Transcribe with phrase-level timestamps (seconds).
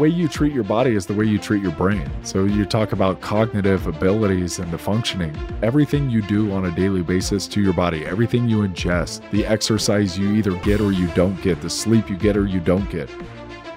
[0.00, 2.10] way you treat your body is the way you treat your brain.
[2.22, 5.36] So you talk about cognitive abilities and the functioning.
[5.62, 10.18] Everything you do on a daily basis to your body, everything you ingest, the exercise
[10.18, 13.10] you either get or you don't get, the sleep you get or you don't get,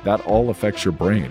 [0.06, 1.30] that all affects your brain.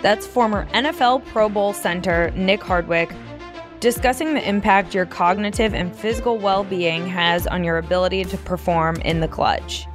[0.00, 3.12] That's former NFL Pro Bowl center Nick Hardwick
[3.80, 8.96] discussing the impact your cognitive and physical well being has on your ability to perform
[9.02, 9.86] in the clutch.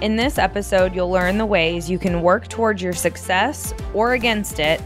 [0.00, 4.58] In this episode, you'll learn the ways you can work towards your success or against
[4.58, 4.82] it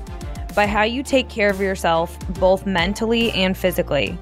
[0.55, 4.19] by how you take care of yourself both mentally and physically.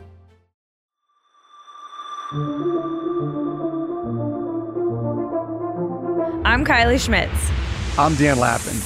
[6.45, 7.50] I'm Kylie Schmitz.
[7.98, 8.76] I'm Dan Lappin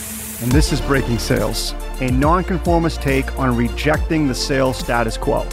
[0.43, 5.47] and this is Breaking Sales, a nonconformist take on rejecting the sales status quo.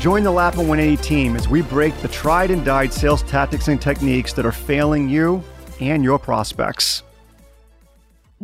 [0.00, 3.80] Join the Lappin 180 team as we break the tried and died sales tactics and
[3.80, 5.44] techniques that are failing you
[5.90, 7.02] and your prospects.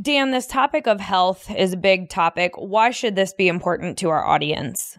[0.01, 2.53] Dan, this topic of health is a big topic.
[2.57, 4.97] Why should this be important to our audience?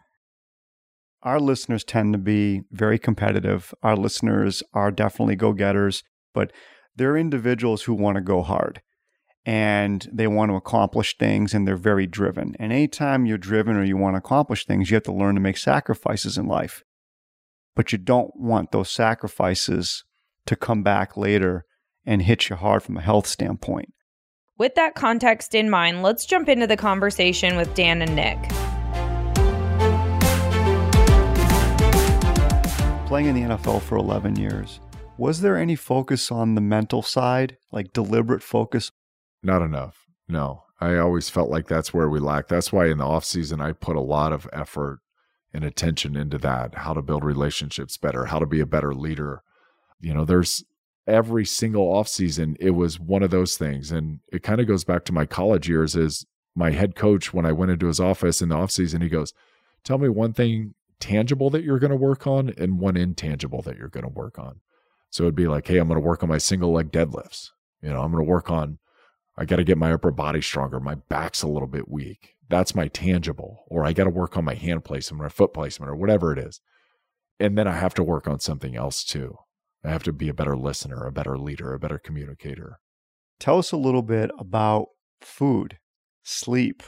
[1.23, 3.73] Our listeners tend to be very competitive.
[3.83, 6.51] Our listeners are definitely go getters, but
[6.95, 8.81] they're individuals who want to go hard
[9.45, 12.55] and they want to accomplish things and they're very driven.
[12.59, 15.41] And anytime you're driven or you want to accomplish things, you have to learn to
[15.41, 16.83] make sacrifices in life.
[17.75, 20.03] But you don't want those sacrifices
[20.45, 21.65] to come back later
[22.09, 23.93] and hit you hard from a health standpoint.
[24.57, 28.37] With that context in mind, let's jump into the conversation with Dan and Nick.
[33.07, 34.79] Playing in the NFL for 11 years,
[35.17, 38.91] was there any focus on the mental side, like deliberate focus
[39.41, 40.05] not enough.
[40.27, 42.47] No, I always felt like that's where we lack.
[42.47, 44.99] That's why in the off season I put a lot of effort
[45.53, 49.43] and attention into that, how to build relationships better, how to be a better leader.
[49.99, 50.63] You know, there's
[51.09, 54.83] every single off season it was one of those things and it kind of goes
[54.83, 58.41] back to my college years is my head coach when I went into his office
[58.41, 59.33] in the off season he goes,
[59.83, 63.77] "Tell me one thing tangible that you're going to work on and one intangible that
[63.77, 64.61] you're going to work on."
[65.09, 67.51] So it'd be like, "Hey, I'm going to work on my single leg deadlifts.
[67.81, 68.79] You know, I'm going to work on
[69.39, 70.81] I got to get my upper body stronger.
[70.81, 72.35] My back's a little bit weak.
[72.49, 73.63] That's my tangible.
[73.67, 76.39] Or I got to work on my hand placement or foot placement or whatever it
[76.39, 76.59] is.
[77.39, 79.37] And then I have to work on something else too.
[79.83, 82.79] I have to be a better listener, a better leader, a better communicator.
[83.39, 84.87] Tell us a little bit about
[85.21, 85.77] food,
[86.23, 86.83] sleep,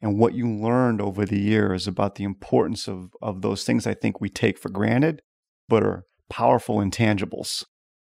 [0.00, 3.94] and what you learned over the years about the importance of, of those things I
[3.94, 5.22] think we take for granted,
[5.68, 7.64] but are powerful intangibles.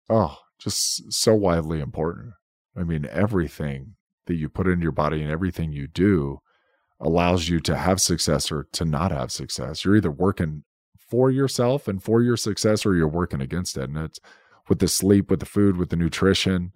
[0.08, 2.34] Oh, just so wildly important.
[2.76, 3.94] I mean, everything
[4.26, 6.38] that you put into your body and everything you do
[7.00, 9.84] allows you to have success or to not have success.
[9.84, 10.64] You're either working
[11.08, 13.88] for yourself and for your success or you're working against it.
[13.88, 14.20] And it's
[14.68, 16.72] with the sleep, with the food, with the nutrition.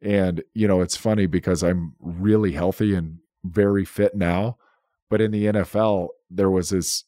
[0.00, 4.56] And, you know, it's funny because I'm really healthy and very fit now.
[5.08, 7.04] But in the NFL, there was this,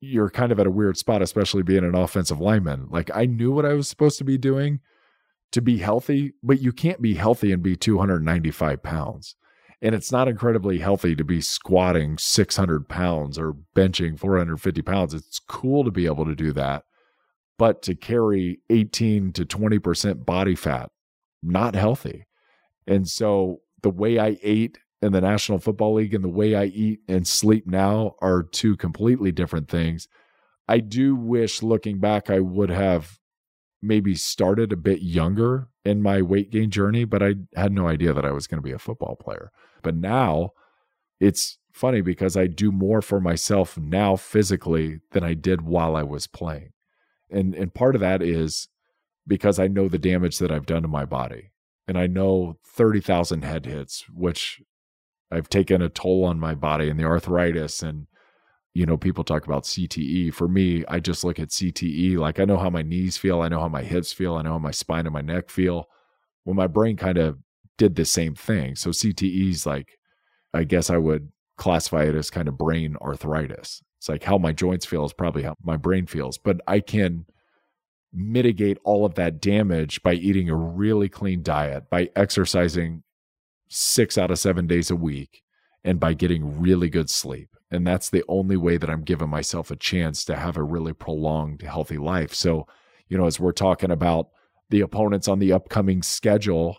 [0.00, 2.88] you're kind of at a weird spot, especially being an offensive lineman.
[2.90, 4.80] Like I knew what I was supposed to be doing
[5.52, 9.36] to be healthy, but you can't be healthy and be 295 pounds.
[9.82, 15.14] And it's not incredibly healthy to be squatting 600 pounds or benching 450 pounds.
[15.14, 16.84] It's cool to be able to do that.
[17.58, 20.90] But to carry 18 to 20% body fat,
[21.42, 22.26] not healthy.
[22.86, 26.64] And so the way I ate in the National Football League and the way I
[26.64, 30.08] eat and sleep now are two completely different things.
[30.68, 33.18] I do wish looking back, I would have
[33.82, 38.12] maybe started a bit younger in my weight gain journey, but I had no idea
[38.12, 39.52] that I was going to be a football player.
[39.82, 40.50] But now
[41.20, 46.02] it's funny because I do more for myself now physically than I did while I
[46.02, 46.72] was playing.
[47.30, 48.68] And and part of that is
[49.26, 51.50] because I know the damage that I've done to my body.
[51.88, 54.60] And I know 30,000 head hits, which
[55.30, 58.06] I've taken a toll on my body and the arthritis and
[58.76, 60.34] you know, people talk about CTE.
[60.34, 62.18] For me, I just look at CTE.
[62.18, 64.52] Like I know how my knees feel, I know how my hips feel, I know
[64.52, 65.86] how my spine and my neck feel.
[66.44, 67.38] Well, my brain kind of
[67.78, 68.76] did the same thing.
[68.76, 69.98] So CTE is like,
[70.52, 73.82] I guess I would classify it as kind of brain arthritis.
[73.96, 77.24] It's like how my joints feel is probably how my brain feels, but I can
[78.12, 83.04] mitigate all of that damage by eating a really clean diet, by exercising
[83.70, 85.42] six out of seven days a week,
[85.82, 87.55] and by getting really good sleep.
[87.70, 90.92] And that's the only way that I'm giving myself a chance to have a really
[90.92, 92.32] prolonged, healthy life.
[92.32, 92.66] So,
[93.08, 94.28] you know, as we're talking about
[94.70, 96.78] the opponents on the upcoming schedule,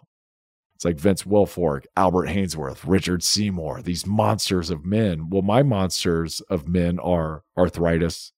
[0.75, 5.29] it's like Vince Wilfork, Albert Haynesworth, Richard Seymour, these monsters of men.
[5.29, 8.31] Well, my monsters of men are arthritis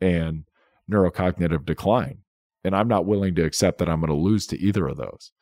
[0.00, 0.44] and
[0.90, 2.18] neurocognitive decline.
[2.64, 5.32] And I'm not willing to accept that I'm going to lose to either of those.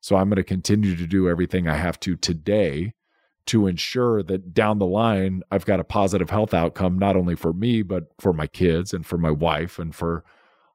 [0.00, 2.92] So I'm going to continue to do everything I have to today
[3.46, 7.52] to ensure that down the line I've got a positive health outcome not only for
[7.52, 10.24] me but for my kids and for my wife and for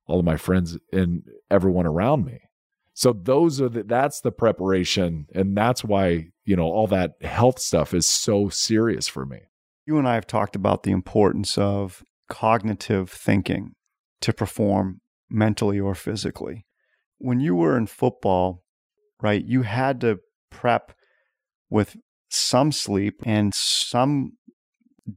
[0.05, 2.41] all of my friends and everyone around me.
[2.93, 7.59] So those are the that's the preparation and that's why, you know, all that health
[7.59, 9.41] stuff is so serious for me.
[9.85, 13.75] You and I have talked about the importance of cognitive thinking
[14.21, 16.65] to perform mentally or physically.
[17.19, 18.63] When you were in football,
[19.21, 20.93] right, you had to prep
[21.69, 21.97] with
[22.29, 24.33] some sleep and some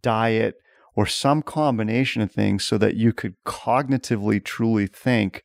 [0.02, 0.56] diet
[0.94, 5.42] or some combination of things so that you could cognitively truly think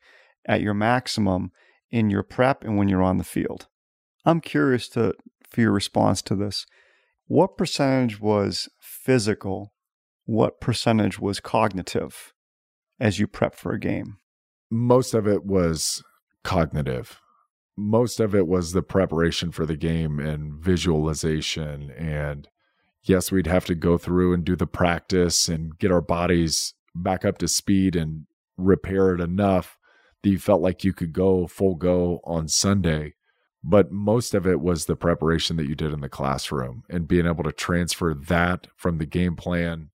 [0.48, 1.52] at your maximum
[1.92, 3.68] in your prep and when you're on the field.
[4.26, 5.14] I'm curious to
[5.48, 6.66] for your response to this.
[7.28, 9.74] What percentage was physical?
[10.26, 12.34] What percentage was cognitive
[13.00, 14.18] as you prep for a game?
[14.70, 16.04] Most of it was
[16.44, 17.20] cognitive
[17.78, 21.92] most of it was the preparation for the game and visualization.
[21.92, 22.48] And
[23.04, 27.26] yes we'd have to go through and do the practice and get our bodies back
[27.26, 28.26] up to speed and
[28.58, 29.78] repair it enough
[30.24, 33.14] that you felt like you could go full go on Sunday.
[33.64, 37.26] But most of it was the preparation that you did in the classroom and being
[37.26, 39.90] able to transfer that from the game plan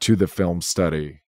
[0.00, 1.22] to the film study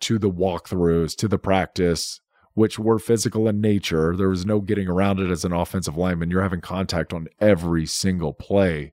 [0.00, 2.20] to the walkthroughs to the practice
[2.54, 4.14] which were physical in nature.
[4.16, 6.30] There was no getting around it as an offensive lineman.
[6.30, 8.92] You're having contact on every single play,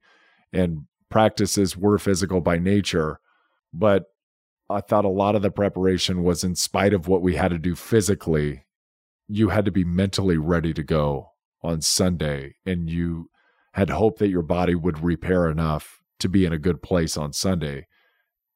[0.54, 3.20] and practices were physical by nature.
[3.74, 4.06] But
[4.70, 7.58] I thought a lot of the preparation was in spite of what we had to
[7.58, 8.66] do physically,
[9.28, 11.32] you had to be mentally ready to go
[11.62, 13.30] on Sunday, and you
[13.74, 17.34] had hope that your body would repair enough to be in a good place on
[17.34, 17.88] Sunday.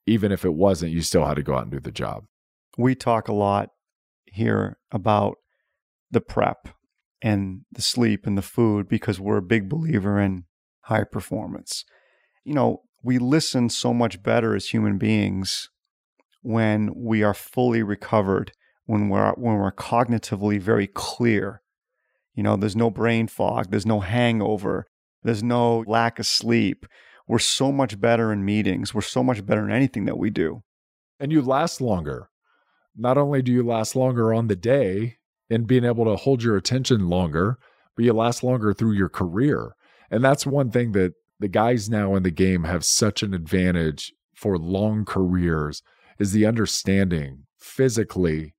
[0.06, 2.26] Even if it wasn't, you still had to go out and do the job.
[2.78, 3.70] We talk a lot
[4.32, 5.38] here about
[6.10, 6.70] the prep
[7.22, 10.46] and the sleep and the food because we're a big believer in
[10.82, 11.86] high performance.
[12.44, 15.70] You know, we listen so much better as human beings
[16.42, 18.52] when we are fully recovered,
[18.86, 21.62] when we're when we're cognitively very clear.
[22.34, 24.88] You know, there's no brain fog, there's no hangover,
[25.24, 26.86] there's no lack of sleep.
[27.28, 28.94] We're so much better in meetings.
[28.94, 30.64] We're so much better in anything that we do.
[31.20, 32.31] And you last longer
[32.96, 35.18] not only do you last longer on the day
[35.50, 37.58] and being able to hold your attention longer,
[37.96, 39.76] but you last longer through your career.
[40.10, 44.14] And that's one thing that the guys now in the game have such an advantage
[44.36, 45.82] for long careers
[46.20, 48.54] is the understanding physically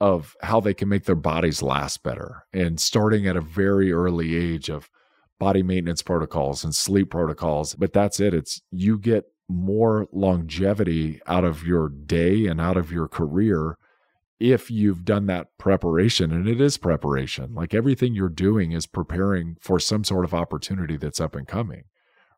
[0.00, 4.34] of how they can make their bodies last better and starting at a very early
[4.34, 4.88] age of
[5.38, 11.44] body maintenance protocols and sleep protocols but that's it it's you get more longevity out
[11.44, 13.76] of your day and out of your career
[14.38, 17.54] if you've done that preparation and it is preparation.
[17.54, 21.84] Like everything you're doing is preparing for some sort of opportunity that's up and coming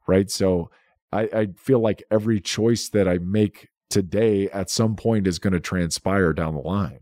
[0.07, 0.31] right?
[0.31, 0.71] So
[1.13, 5.53] i, I feel like every choice that i make today at some point is going
[5.53, 7.01] to transpire down the line.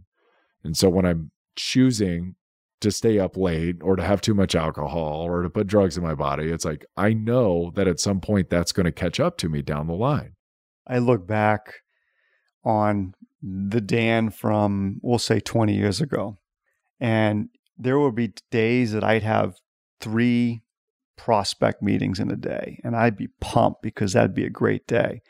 [0.64, 2.34] And so when i'm choosing
[2.80, 6.02] to stay up late or to have too much alcohol or to put drugs in
[6.02, 6.50] my body.
[6.50, 9.62] It's like I know that at some point that's going to catch up to me
[9.62, 10.34] down the line.
[10.86, 11.74] I look back
[12.64, 16.38] on the Dan from, we'll say 20 years ago,
[16.98, 17.48] and
[17.78, 19.56] there would be days that I'd have
[20.00, 20.62] three
[21.16, 25.22] prospect meetings in a day, and I'd be pumped because that'd be a great day.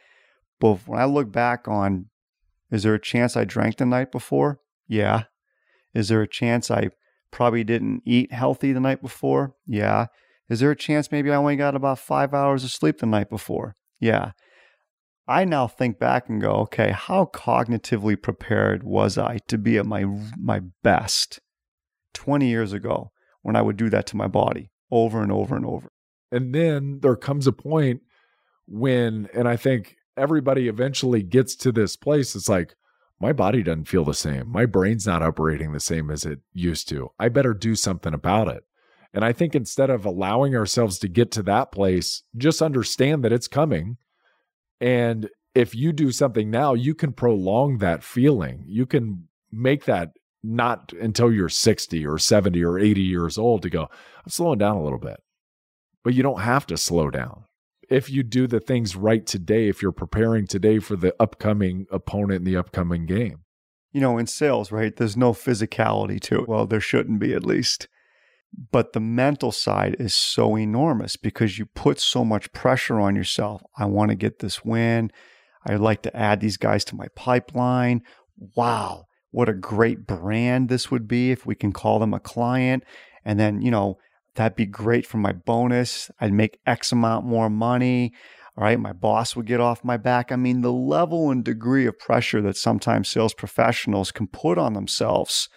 [0.61, 2.07] But when I look back on,
[2.71, 4.61] is there a chance I drank the night before?
[4.87, 5.25] Yeah.
[5.95, 6.90] Is there a chance I
[7.30, 9.54] Probably didn't eat healthy the night before.
[9.66, 10.06] Yeah.
[10.49, 13.30] Is there a chance maybe I only got about five hours of sleep the night
[13.30, 13.76] before?
[14.00, 14.32] Yeah.
[15.28, 19.87] I now think back and go, okay, how cognitively prepared was I to be at
[19.87, 20.04] my
[20.37, 21.38] my best
[22.14, 25.64] 20 years ago when I would do that to my body over and over and
[25.64, 25.92] over.
[26.32, 28.00] And then there comes a point
[28.66, 32.75] when and I think everybody eventually gets to this place it's like
[33.21, 34.50] my body doesn't feel the same.
[34.50, 37.11] My brain's not operating the same as it used to.
[37.19, 38.65] I better do something about it.
[39.12, 43.33] And I think instead of allowing ourselves to get to that place, just understand that
[43.33, 43.99] it's coming.
[44.81, 48.65] And if you do something now, you can prolong that feeling.
[48.67, 50.12] You can make that
[50.43, 54.77] not until you're 60 or 70 or 80 years old to go, I'm slowing down
[54.77, 55.21] a little bit.
[56.03, 57.45] But you don't have to slow down
[57.90, 62.38] if you do the things right today, if you're preparing today for the upcoming opponent
[62.38, 63.40] in the upcoming game.
[63.92, 66.49] You know, in sales, right, there's no physicality to it.
[66.49, 67.88] Well, there shouldn't be at least.
[68.70, 73.62] But the mental side is so enormous because you put so much pressure on yourself.
[73.76, 75.11] I want to get this win.
[75.66, 78.02] I'd like to add these guys to my pipeline.
[78.56, 82.85] Wow, what a great brand this would be if we can call them a client.
[83.25, 83.99] And then, you know,
[84.34, 86.10] That'd be great for my bonus.
[86.20, 88.12] I'd make X amount more money.
[88.56, 90.30] All right, my boss would get off my back.
[90.30, 94.75] I mean, the level and degree of pressure that sometimes sales professionals can put on
[94.75, 95.49] themselves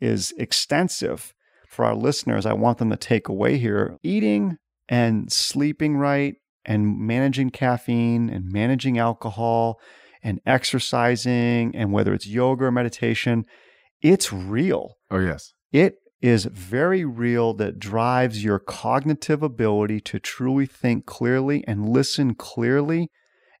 [0.00, 1.32] is extensive.
[1.68, 4.56] For our listeners, I want them to take away here eating
[4.88, 9.80] and sleeping right and managing caffeine and managing alcohol
[10.22, 13.44] and exercising and whether it's yoga or meditation,
[14.00, 14.94] it's real.
[15.10, 15.52] Oh, yes.
[15.72, 22.34] It is very real that drives your cognitive ability to truly think clearly and listen
[22.34, 23.10] clearly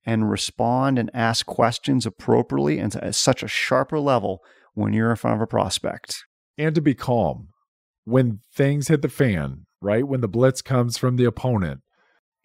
[0.04, 4.40] and respond and ask questions appropriately and at such a sharper level
[4.74, 6.24] when you're in front of a prospect.
[6.56, 7.48] And to be calm
[8.04, 10.06] when things hit the fan, right?
[10.06, 11.80] When the blitz comes from the opponent,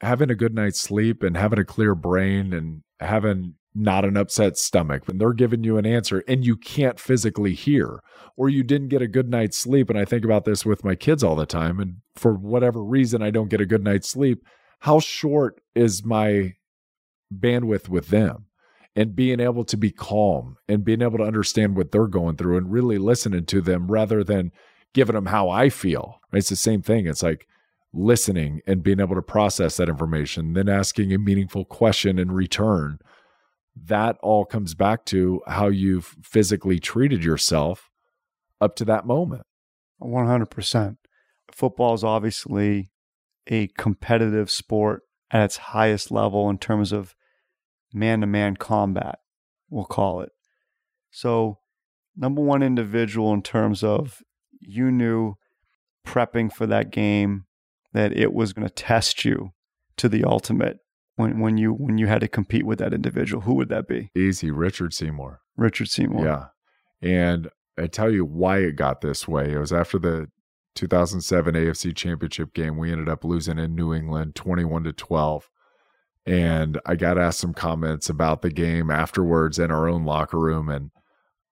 [0.02, 4.58] having a good night's sleep and having a clear brain and having not an upset
[4.58, 8.02] stomach and they're giving you an answer and you can't physically hear
[8.36, 10.94] or you didn't get a good night's sleep and i think about this with my
[10.94, 14.44] kids all the time and for whatever reason i don't get a good night's sleep
[14.82, 16.56] how short is my
[17.34, 18.48] bandwidth with them?
[18.96, 22.58] And being able to be calm and being able to understand what they're going through
[22.58, 24.52] and really listening to them rather than
[24.94, 26.20] giving them how i feel.
[26.34, 27.48] It's the same thing it's like
[27.94, 33.00] listening and being able to process that information then asking a meaningful question in return
[33.76, 37.90] that all comes back to how you've physically treated yourself
[38.60, 39.44] up to that moment.
[40.02, 40.98] 100%.
[41.52, 42.92] Football is obviously
[43.48, 47.16] a competitive sport at its highest level in terms of
[47.94, 49.20] man to man combat,
[49.70, 50.32] we'll call it.
[51.10, 51.60] So,
[52.16, 54.22] number one individual in terms of
[54.60, 55.36] you knew
[56.06, 57.46] prepping for that game
[57.94, 59.52] that it was going to test you
[59.98, 60.80] to the ultimate
[61.22, 63.44] when when you when you had to compete with that individual?
[63.44, 64.10] Who would that be?
[64.16, 65.42] Easy, Richard Seymour.
[65.56, 66.26] Richard Seymour.
[66.26, 66.46] Yeah,
[67.02, 69.54] and I tell you why it got this way.
[69.54, 70.28] It was after the
[70.76, 72.78] 2007 AFC Championship game.
[72.78, 75.50] We ended up losing in New England, 21 to 12.
[76.26, 80.70] And I got asked some comments about the game afterwards in our own locker room,
[80.70, 80.92] and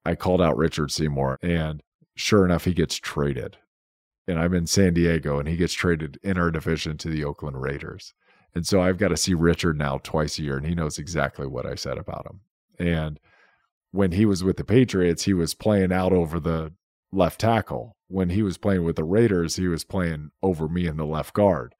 [0.06, 1.82] I called out Richard Seymour, and
[2.16, 3.58] sure enough, he gets traded.
[4.28, 7.60] And I'm in San Diego, and he gets traded in our division to the Oakland
[7.60, 8.14] Raiders.
[8.56, 11.48] And so I've got to see Richard now twice a year, and he knows exactly
[11.48, 12.42] what I said about him.
[12.80, 13.20] And
[13.92, 16.74] when he was with the Patriots, he was playing out over the
[17.12, 17.96] left tackle.
[18.08, 21.34] When he was playing with the Raiders, he was playing over me in the left
[21.34, 21.76] guard.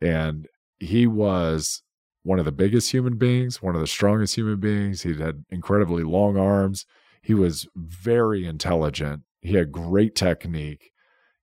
[0.00, 0.46] And
[0.78, 1.82] he was
[2.22, 5.02] one of the biggest human beings, one of the strongest human beings.
[5.02, 6.86] He had incredibly long arms.
[7.22, 9.22] He was very intelligent.
[9.40, 10.92] He had great technique.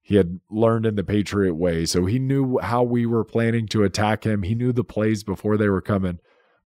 [0.06, 3.84] He had learned in the Patriot way, so he knew how we were planning to
[3.84, 4.44] attack him.
[4.44, 6.20] He knew the plays before they were coming,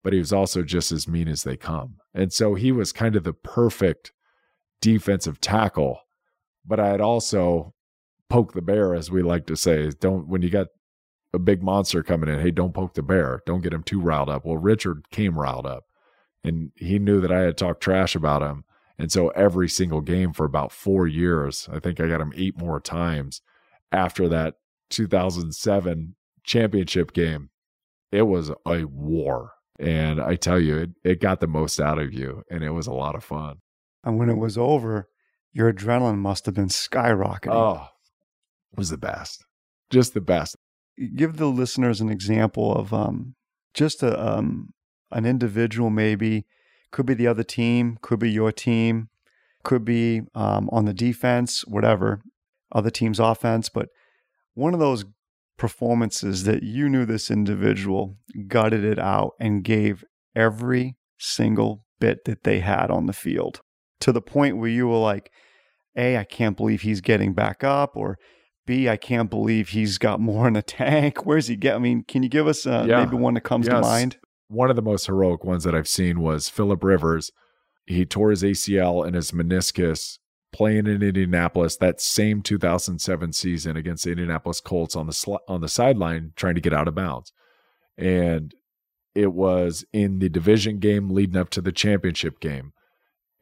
[0.02, 1.98] but he was also just as mean as they come.
[2.12, 4.10] And so he was kind of the perfect
[4.80, 6.00] defensive tackle.
[6.66, 7.74] But I had also
[8.28, 9.88] poked the bear, as we like to say.
[10.00, 10.66] Don't when you got
[11.32, 13.42] a big monster coming in, hey, don't poke the bear.
[13.46, 14.44] Don't get him too riled up.
[14.44, 15.84] Well, Richard came riled up,
[16.42, 18.64] and he knew that I had talked trash about him
[18.98, 22.58] and so every single game for about four years, I think I got him eight
[22.58, 23.40] more times
[23.92, 24.54] after that
[24.90, 27.50] 2007 championship game.
[28.10, 29.52] It was a war.
[29.78, 32.88] And I tell you, it, it got the most out of you, and it was
[32.88, 33.58] a lot of fun.
[34.02, 35.08] And when it was over,
[35.52, 37.52] your adrenaline must have been skyrocketing.
[37.52, 37.86] Oh,
[38.72, 39.44] it was the best.
[39.90, 40.56] Just the best.
[41.14, 43.36] Give the listeners an example of um,
[43.72, 44.70] just a, um,
[45.12, 46.44] an individual, maybe
[46.90, 49.08] could be the other team, could be your team,
[49.64, 52.20] could be um, on the defense, whatever,
[52.72, 53.68] other team's offense.
[53.68, 53.88] But
[54.54, 55.04] one of those
[55.56, 58.16] performances that you knew this individual
[58.46, 60.04] gutted it out and gave
[60.34, 63.60] every single bit that they had on the field
[64.00, 65.30] to the point where you were like,
[65.96, 68.18] A, I can't believe he's getting back up, or
[68.66, 71.26] B, I can't believe he's got more in the tank.
[71.26, 71.74] Where's he get?
[71.74, 73.04] I mean, can you give us uh, yeah.
[73.04, 73.74] maybe one that comes yes.
[73.74, 74.18] to mind?
[74.48, 77.30] One of the most heroic ones that I've seen was Philip Rivers.
[77.86, 80.18] He tore his ACL and his meniscus
[80.52, 85.60] playing in Indianapolis that same 2007 season against the Indianapolis Colts on the sl- on
[85.60, 87.32] the sideline trying to get out of bounds.
[87.96, 88.54] And
[89.14, 92.72] it was in the division game leading up to the championship game.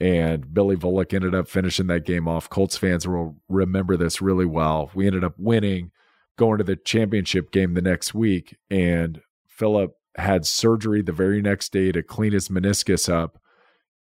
[0.00, 2.50] And Billy Volek ended up finishing that game off.
[2.50, 4.90] Colts fans will remember this really well.
[4.94, 5.90] We ended up winning,
[6.36, 11.72] going to the championship game the next week, and Philip had surgery the very next
[11.72, 13.38] day to clean his meniscus up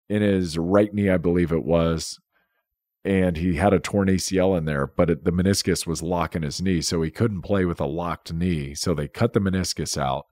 [0.09, 2.19] in his right knee, I believe it was.
[3.03, 6.61] And he had a torn ACL in there, but it, the meniscus was locking his
[6.61, 6.81] knee.
[6.81, 8.75] So he couldn't play with a locked knee.
[8.75, 10.25] So they cut the meniscus out.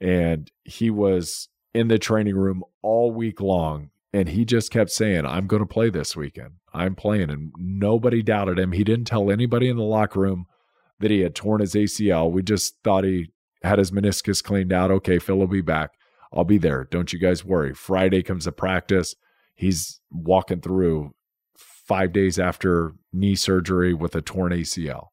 [0.00, 3.90] And he was in the training room all week long.
[4.14, 6.54] And he just kept saying, I'm going to play this weekend.
[6.72, 7.30] I'm playing.
[7.30, 8.72] And nobody doubted him.
[8.72, 10.46] He didn't tell anybody in the locker room
[11.00, 12.30] that he had torn his ACL.
[12.30, 13.31] We just thought he
[13.62, 14.90] had his meniscus cleaned out.
[14.90, 15.92] Okay, Phil will be back.
[16.32, 16.84] I'll be there.
[16.90, 17.74] Don't you guys worry.
[17.74, 19.14] Friday comes to practice.
[19.54, 21.14] He's walking through
[21.56, 25.08] five days after knee surgery with a torn ACL.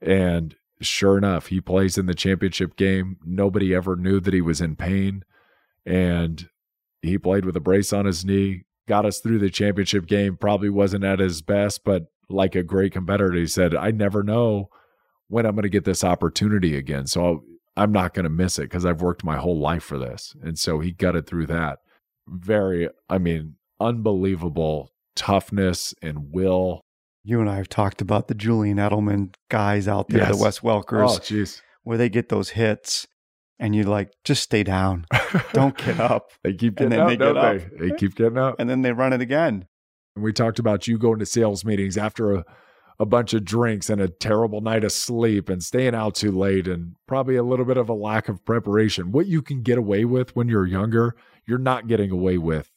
[0.00, 3.16] And sure enough, he plays in the championship game.
[3.24, 5.24] Nobody ever knew that he was in pain.
[5.84, 6.48] And
[7.02, 10.36] he played with a brace on his knee, got us through the championship game.
[10.36, 14.70] Probably wasn't at his best, but like a great competitor, he said, I never know
[15.28, 17.06] when I'm going to get this opportunity again.
[17.06, 17.44] So
[17.76, 20.34] I'm not going to miss it because I've worked my whole life for this.
[20.42, 21.80] And so he gutted through that.
[22.26, 26.80] Very, I mean, unbelievable toughness and will.
[27.22, 30.36] You and I have talked about the Julian Edelman guys out there, yes.
[30.36, 31.60] the Wes Welkers, oh, jeez.
[31.82, 33.06] where they get those hits
[33.58, 35.06] and you're like, just stay down.
[35.52, 36.30] Don't get up.
[36.44, 37.64] they keep getting up, they don't they?
[37.64, 37.78] Up.
[37.78, 38.56] They keep getting up.
[38.58, 39.66] And then they run it again.
[40.14, 42.44] And we talked about you going to sales meetings after a
[42.98, 46.66] a bunch of drinks and a terrible night of sleep and staying out too late
[46.66, 49.12] and probably a little bit of a lack of preparation.
[49.12, 51.14] What you can get away with when you're younger,
[51.46, 52.70] you're not getting away with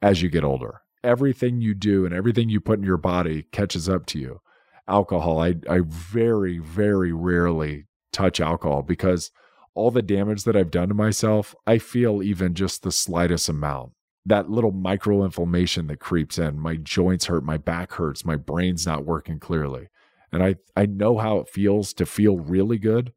[0.00, 0.82] as you get older.
[1.02, 4.40] Everything you do and everything you put in your body catches up to you.
[4.88, 9.32] Alcohol, I, I very, very rarely touch alcohol because
[9.74, 13.92] all the damage that I've done to myself, I feel even just the slightest amount
[14.26, 16.58] that little micro inflammation that creeps in.
[16.58, 19.88] My joints hurt, my back hurts, my brain's not working clearly.
[20.32, 23.12] And I, I know how it feels to feel really good.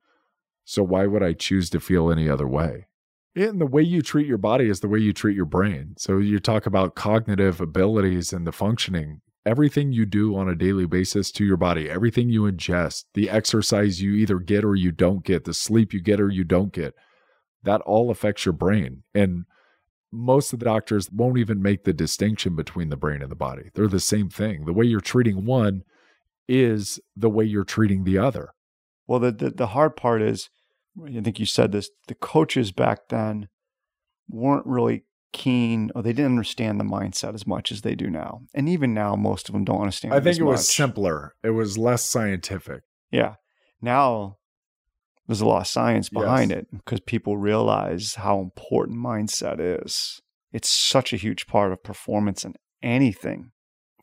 [0.64, 2.86] So why would I choose to feel any other way?
[3.36, 5.96] And the way you treat your body is the way you treat your brain.
[5.98, 9.22] So you talk about cognitive abilities and the functioning.
[9.46, 14.02] Everything you do on a daily basis to your body, everything you ingest, the exercise
[14.02, 16.94] you either get or you don't get, the sleep you get or you don't get,
[17.64, 19.04] that all affects your brain.
[19.16, 19.46] And
[20.12, 23.70] most of the doctors won't even make the distinction between the brain and the body.
[23.74, 24.66] They're the same thing.
[24.66, 25.84] The way you're treating one
[26.48, 28.50] is the way you're treating the other.
[29.08, 30.50] Well, the, the, the hard part is,
[31.04, 33.50] I think you said this, the coaches back then
[34.28, 38.42] weren't really keen or they didn't understand the mindset as much as they do now.
[38.54, 40.14] And even now, most of them don't understand.
[40.14, 40.52] I think it much.
[40.54, 41.36] was simpler.
[41.44, 42.82] It was less scientific.
[43.12, 43.36] Yeah.
[43.82, 44.39] Now
[45.30, 46.62] there's a lot of science behind yes.
[46.62, 50.20] it because people realize how important mindset is.
[50.52, 53.52] It's such a huge part of performance in anything.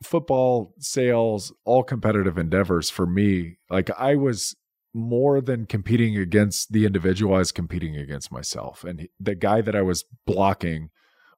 [0.01, 4.55] Football, sales, all competitive endeavors for me, like I was
[4.93, 8.85] more than competing against the individual, I was competing against myself.
[8.85, 10.91] And the guy that I was blocking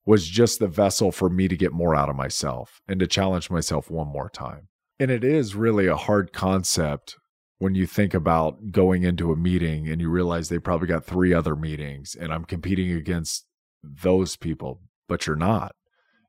[0.06, 3.50] was just the vessel for me to get more out of myself and to challenge
[3.50, 4.68] myself one more time.
[5.00, 7.16] And it is really a hard concept
[7.60, 11.34] when you think about going into a meeting and you realize they probably got three
[11.34, 13.46] other meetings and I'm competing against
[13.84, 15.76] those people, but you're not.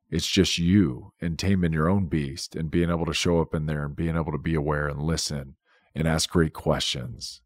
[0.09, 3.65] It's just you and taming your own beast and being able to show up in
[3.65, 5.55] there and being able to be aware and listen
[5.95, 7.41] and ask great questions.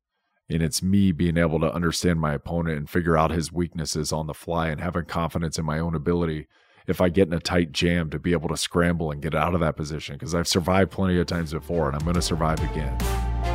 [0.50, 4.26] And it's me being able to understand my opponent and figure out his weaknesses on
[4.26, 6.48] the fly and having confidence in my own ability
[6.88, 9.54] if I get in a tight jam to be able to scramble and get out
[9.54, 12.60] of that position because I've survived plenty of times before and I'm going to survive
[12.72, 13.55] again.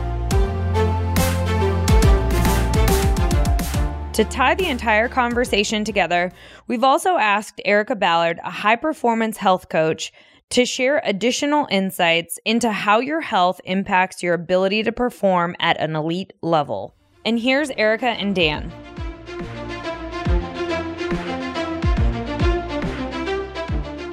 [4.20, 6.30] To tie the entire conversation together,
[6.66, 10.12] we've also asked Erica Ballard, a high performance health coach,
[10.50, 15.96] to share additional insights into how your health impacts your ability to perform at an
[15.96, 16.94] elite level.
[17.24, 18.70] And here's Erica and Dan.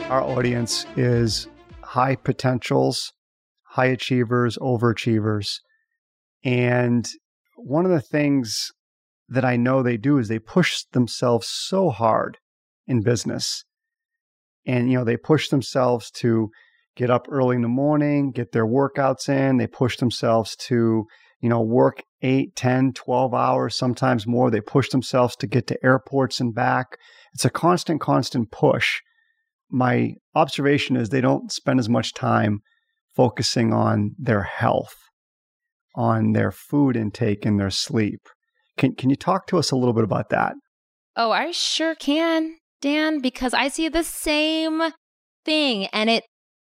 [0.09, 1.49] Our audience is
[1.81, 3.11] high potentials,
[3.63, 5.59] high achievers, overachievers.
[6.45, 7.05] And
[7.57, 8.71] one of the things
[9.29, 12.37] that I know they do is they push themselves so hard
[12.85, 13.63] in business.
[14.65, 16.49] And, you know, they push themselves to
[16.95, 19.57] get up early in the morning, get their workouts in.
[19.57, 21.05] They push themselves to,
[21.39, 24.49] you know, work 8, 10, 12 hours, sometimes more.
[24.49, 26.97] They push themselves to get to airports and back.
[27.33, 29.01] It's a constant, constant push.
[29.69, 32.61] My observation is they don't spend as much time
[33.15, 34.95] focusing on their health,
[35.95, 38.21] on their food intake and their sleep.
[38.77, 40.53] Can can you talk to us a little bit about that?
[41.15, 44.81] Oh, I sure can, Dan, because I see the same
[45.45, 46.23] thing and it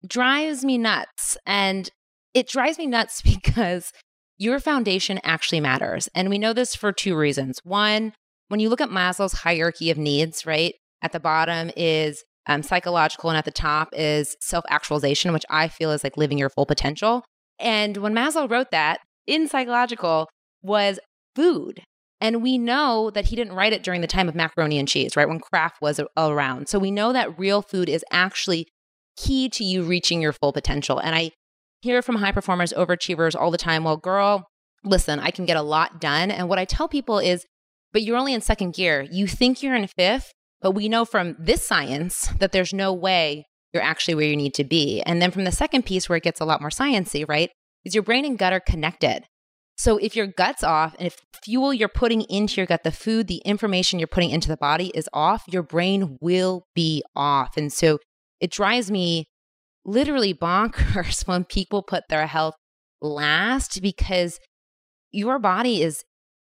[0.07, 1.37] drives me nuts.
[1.45, 1.89] And
[2.33, 3.91] it drives me nuts because
[4.37, 6.07] your foundation actually matters.
[6.15, 7.59] And we know this for two reasons.
[7.63, 8.13] One,
[8.47, 10.73] when you look at Maslow's hierarchy of needs, right?
[11.01, 15.67] At the bottom is um, psychological, and at the top is self actualization, which I
[15.67, 17.23] feel is like living your full potential.
[17.59, 20.27] And when Maslow wrote that in psychological
[20.61, 20.99] was
[21.35, 21.83] food.
[22.21, 25.15] And we know that he didn't write it during the time of macaroni and cheese,
[25.15, 25.27] right?
[25.27, 26.67] When Kraft was around.
[26.67, 28.67] So we know that real food is actually
[29.15, 30.99] key to you reaching your full potential.
[30.99, 31.31] And I
[31.81, 34.45] hear from high performers, overachievers all the time, well, girl,
[34.83, 36.29] listen, I can get a lot done.
[36.31, 37.45] And what I tell people is,
[37.93, 39.07] but you're only in second gear.
[39.09, 43.45] You think you're in fifth, but we know from this science that there's no way
[43.73, 45.01] you're actually where you need to be.
[45.03, 47.49] And then from the second piece where it gets a lot more sciency, right?
[47.85, 49.23] Is your brain and gut are connected.
[49.79, 53.27] So if your gut's off and if fuel you're putting into your gut, the food,
[53.27, 57.55] the information you're putting into the body is off, your brain will be off.
[57.55, 57.97] And so
[58.41, 59.29] it drives me
[59.85, 62.55] literally bonkers when people put their health
[63.01, 64.37] last because
[65.13, 66.03] your body is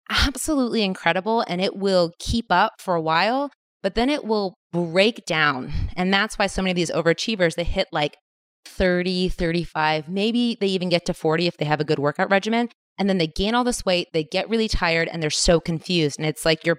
[0.08, 3.50] absolutely incredible and it will keep up for a while,
[3.82, 5.72] but then it will break down.
[5.96, 8.16] And that's why so many of these overachievers, they hit like
[8.64, 12.68] 30, 35, maybe they even get to 40 if they have a good workout regimen.
[12.98, 16.18] And then they gain all this weight, they get really tired and they're so confused.
[16.18, 16.78] And it's like your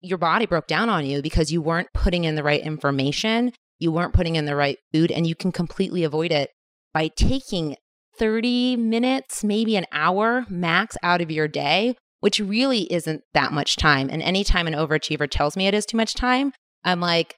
[0.00, 3.92] your body broke down on you because you weren't putting in the right information, you
[3.92, 6.50] weren't putting in the right food, and you can completely avoid it
[6.94, 7.76] by taking
[8.18, 13.76] 30 minutes, maybe an hour max out of your day, which really isn't that much
[13.76, 14.08] time.
[14.10, 16.52] And anytime an overachiever tells me it is too much time,
[16.84, 17.36] I'm like,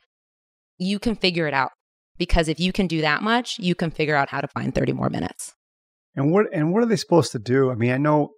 [0.79, 1.71] you can figure it out.
[2.19, 4.93] Because if you can do that much, you can figure out how to find 30
[4.93, 5.55] more minutes.
[6.15, 7.71] And what and what are they supposed to do?
[7.71, 8.33] I mean, I know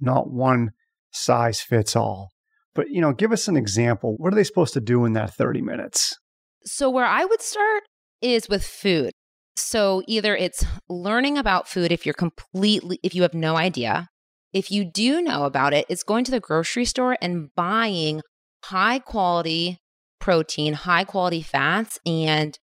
[0.00, 0.70] not one
[1.10, 2.30] size fits all,
[2.74, 4.14] but you know, give us an example.
[4.16, 6.16] What are they supposed to do in that 30 minutes?
[6.64, 7.82] So where I would start
[8.20, 9.12] is with food.
[9.56, 14.08] So either it's learning about food if you're completely, if you have no idea.
[14.52, 18.22] If you do know about it, it's going to the grocery store and buying
[18.64, 19.78] high quality
[20.20, 22.58] protein, high quality fats, and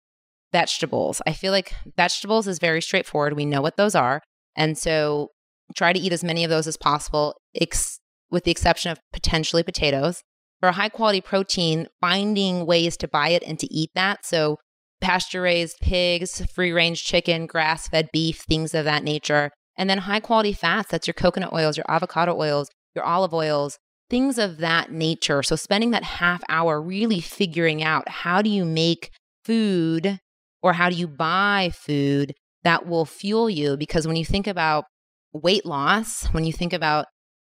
[0.51, 1.21] vegetables.
[1.25, 3.33] I feel like vegetables is very straightforward.
[3.33, 4.21] We know what those are.
[4.55, 5.29] And so
[5.75, 9.63] try to eat as many of those as possible, ex- with the exception of potentially
[9.63, 10.21] potatoes.
[10.59, 14.25] For a high quality protein, finding ways to buy it and to eat that.
[14.25, 14.57] So
[14.99, 19.49] pasture raised pigs, free range chicken, grass fed beef, things of that nature.
[19.77, 23.79] And then high quality fats that's your coconut oils, your avocado oils, your olive oils,
[24.09, 25.41] things of that nature.
[25.41, 29.09] So spending that half hour really figuring out how do you make
[29.43, 30.19] food
[30.61, 33.77] or how do you buy food that will fuel you?
[33.77, 34.85] Because when you think about
[35.33, 37.05] weight loss, when you think about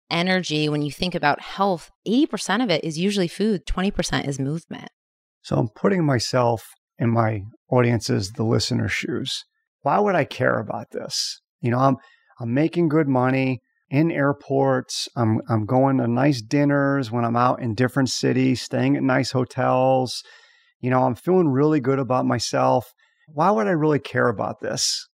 [0.09, 4.89] energy, when you think about health, 80% of it is usually food, 20% is movement.
[5.41, 6.63] So I'm putting myself
[6.97, 9.43] in my audience's, the listener's shoes.
[9.81, 11.39] Why would I care about this?
[11.61, 11.97] You know, I'm
[12.39, 15.07] I'm making good money in airports.
[15.15, 19.31] I'm I'm going to nice dinners when I'm out in different cities, staying at nice
[19.31, 20.23] hotels.
[20.79, 22.91] You know, I'm feeling really good about myself.
[23.27, 25.07] Why would I really care about this?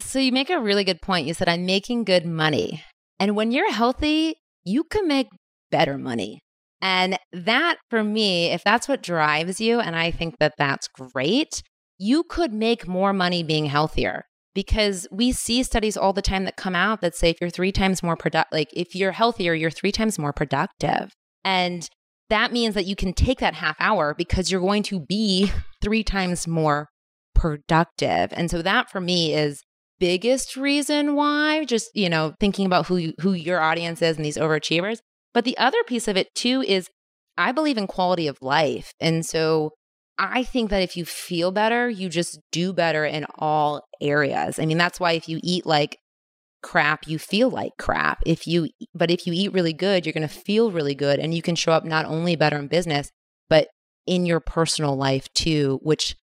[0.00, 1.26] So you make a really good point.
[1.26, 2.82] You said I'm making good money.
[3.20, 5.28] And when you're healthy, you can make
[5.70, 6.40] better money.
[6.80, 11.62] And that for me, if that's what drives you, and I think that that's great,
[11.98, 16.56] you could make more money being healthier because we see studies all the time that
[16.56, 19.70] come out that say if you're three times more productive, like if you're healthier, you're
[19.70, 21.12] three times more productive.
[21.44, 21.88] And
[22.28, 26.02] that means that you can take that half hour because you're going to be three
[26.02, 26.88] times more
[27.34, 28.32] productive.
[28.32, 29.62] And so that for me is
[29.98, 34.24] biggest reason why just, you know, thinking about who you, who your audience is and
[34.24, 34.98] these overachievers
[35.32, 36.88] but the other piece of it too is
[37.36, 38.92] I believe in quality of life.
[39.00, 39.70] And so
[40.18, 44.58] I think that if you feel better, you just do better in all areas.
[44.58, 45.96] I mean, that's why if you eat like
[46.62, 48.18] crap, you feel like crap.
[48.26, 51.34] If you but if you eat really good, you're going to feel really good and
[51.34, 53.10] you can show up not only better in business,
[53.48, 53.68] but
[54.06, 56.14] in your personal life too, which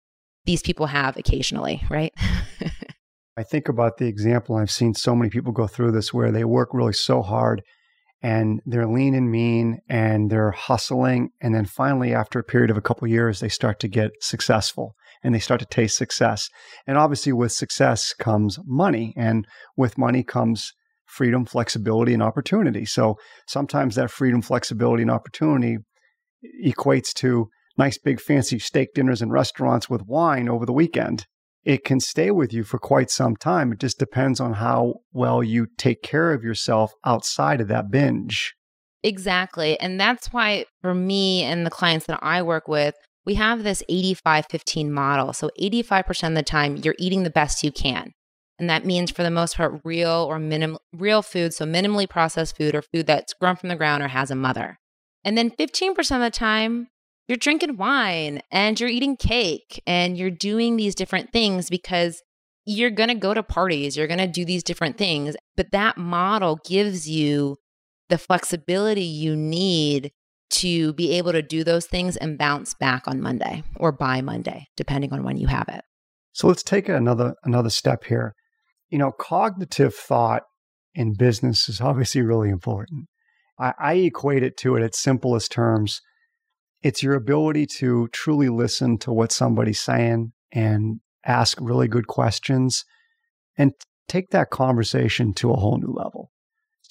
[0.50, 2.12] these people have occasionally, right?
[3.38, 6.44] I think about the example I've seen so many people go through this where they
[6.44, 7.62] work really so hard
[8.24, 12.78] and they're lean and mean and they're hustling and then finally after a period of
[12.78, 16.50] a couple of years they start to get successful and they start to taste success
[16.88, 19.46] and obviously with success comes money and
[19.78, 20.74] with money comes
[21.06, 23.16] freedom flexibility and opportunity so
[23.48, 25.78] sometimes that freedom flexibility and opportunity
[26.66, 27.48] equates to
[27.80, 31.26] nice big fancy steak dinners and restaurants with wine over the weekend
[31.64, 33.72] it can stay with you for quite some time.
[33.72, 38.56] It just depends on how well you take care of yourself outside of that binge.
[39.04, 39.80] Exactly.
[39.80, 43.84] And that's why, for me and the clients that I work with, we have this
[43.88, 45.34] 85 15 model.
[45.34, 48.12] So, 85% of the time, you're eating the best you can.
[48.58, 51.54] And that means, for the most part, real or minimal, real food.
[51.54, 54.80] So, minimally processed food or food that's grown from the ground or has a mother.
[55.24, 56.88] And then 15% of the time,
[57.30, 62.24] you're drinking wine and you're eating cake and you're doing these different things because
[62.66, 65.36] you're going to go to parties, you're going to do these different things.
[65.56, 67.58] But that model gives you
[68.10, 70.12] the flexibility you need
[70.50, 74.66] to be able to do those things and bounce back on Monday or by Monday,
[74.76, 75.82] depending on when you have it.
[76.32, 78.34] So let's take another another step here.
[78.90, 80.44] You know, cognitive thought
[80.96, 83.06] in business is obviously really important.
[83.60, 86.02] I, I equate it to, it at simplest terms,
[86.82, 92.86] it's your ability to truly listen to what somebody's saying and ask really good questions
[93.58, 93.74] and
[94.08, 96.32] take that conversation to a whole new level.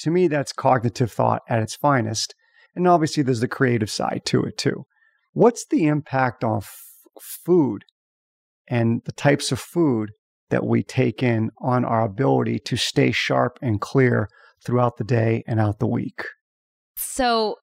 [0.00, 2.34] To me, that's cognitive thought at its finest.
[2.76, 4.84] And obviously, there's the creative side to it too.
[5.32, 6.84] What's the impact on f-
[7.20, 7.84] food
[8.68, 10.12] and the types of food
[10.50, 14.28] that we take in on our ability to stay sharp and clear
[14.64, 16.22] throughout the day and out the week?
[16.96, 17.56] So,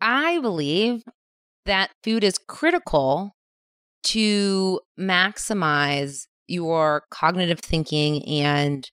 [0.00, 1.02] I believe
[1.66, 3.32] that food is critical
[4.02, 8.90] to maximize your cognitive thinking and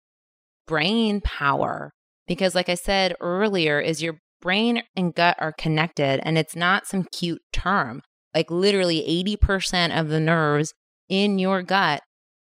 [0.67, 1.91] brain power.
[2.27, 6.87] Because like i said earlier is your brain and gut are connected and it's not
[6.87, 8.01] some cute term.
[8.35, 10.73] Like literally 80% of the nerves
[11.09, 12.01] in your gut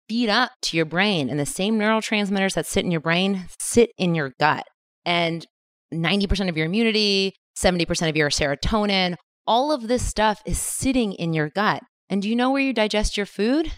[0.07, 3.91] feed up to your brain and the same neurotransmitters that sit in your brain sit
[3.97, 4.65] in your gut.
[5.03, 5.45] And
[5.93, 9.15] 90% of your immunity 70% of your serotonin
[9.47, 12.73] all of this stuff is sitting in your gut and do you know where you
[12.73, 13.71] digest your food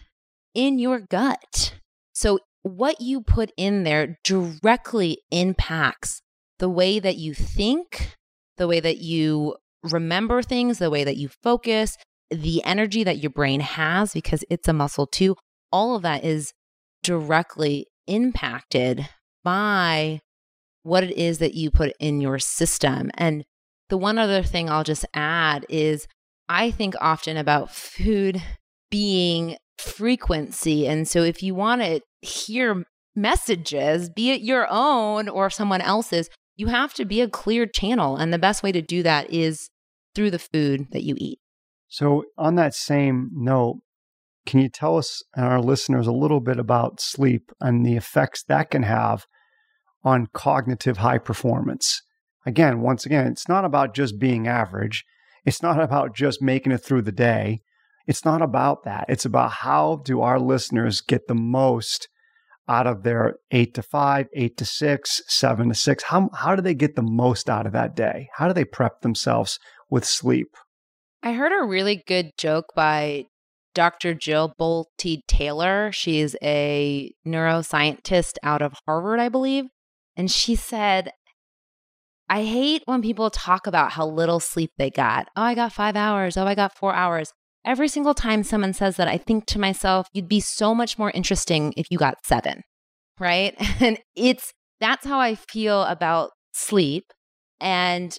[0.53, 1.75] in your gut.
[2.13, 6.21] So, what you put in there directly impacts
[6.59, 8.15] the way that you think,
[8.57, 11.97] the way that you remember things, the way that you focus,
[12.31, 15.35] the energy that your brain has, because it's a muscle too.
[15.71, 16.53] All of that is
[17.01, 19.09] directly impacted
[19.43, 20.21] by
[20.83, 23.11] what it is that you put in your system.
[23.15, 23.43] And
[23.89, 26.07] the one other thing I'll just add is
[26.49, 28.41] I think often about food
[28.89, 30.87] being frequency.
[30.87, 36.29] And so if you want to hear messages, be it your own or someone else's,
[36.55, 38.15] you have to be a clear channel.
[38.15, 39.69] And the best way to do that is
[40.15, 41.39] through the food that you eat.
[41.87, 43.81] So, on that same note,
[44.45, 48.43] can you tell us and our listeners a little bit about sleep and the effects
[48.47, 49.25] that can have
[50.03, 52.01] on cognitive high performance?
[52.45, 55.05] Again, once again, it's not about just being average.
[55.45, 57.61] It's not about just making it through the day.
[58.05, 59.05] It's not about that.
[59.07, 62.07] It's about how do our listeners get the most
[62.67, 66.03] out of their eight to five, eight to six, seven to six?
[66.03, 68.29] How, how do they get the most out of that day?
[68.35, 70.47] How do they prep themselves with sleep?
[71.21, 73.25] I heard a really good joke by
[73.73, 74.13] Dr.
[74.13, 75.91] Jill Bolte Taylor.
[75.91, 79.65] She's a neuroscientist out of Harvard, I believe.
[80.15, 81.11] And she said,
[82.29, 85.27] I hate when people talk about how little sleep they got.
[85.35, 86.37] Oh, I got five hours.
[86.37, 87.31] Oh, I got four hours.
[87.65, 91.11] Every single time someone says that, I think to myself, you'd be so much more
[91.11, 92.63] interesting if you got seven,
[93.19, 93.55] right?
[93.81, 97.05] And it's that's how I feel about sleep.
[97.61, 98.17] And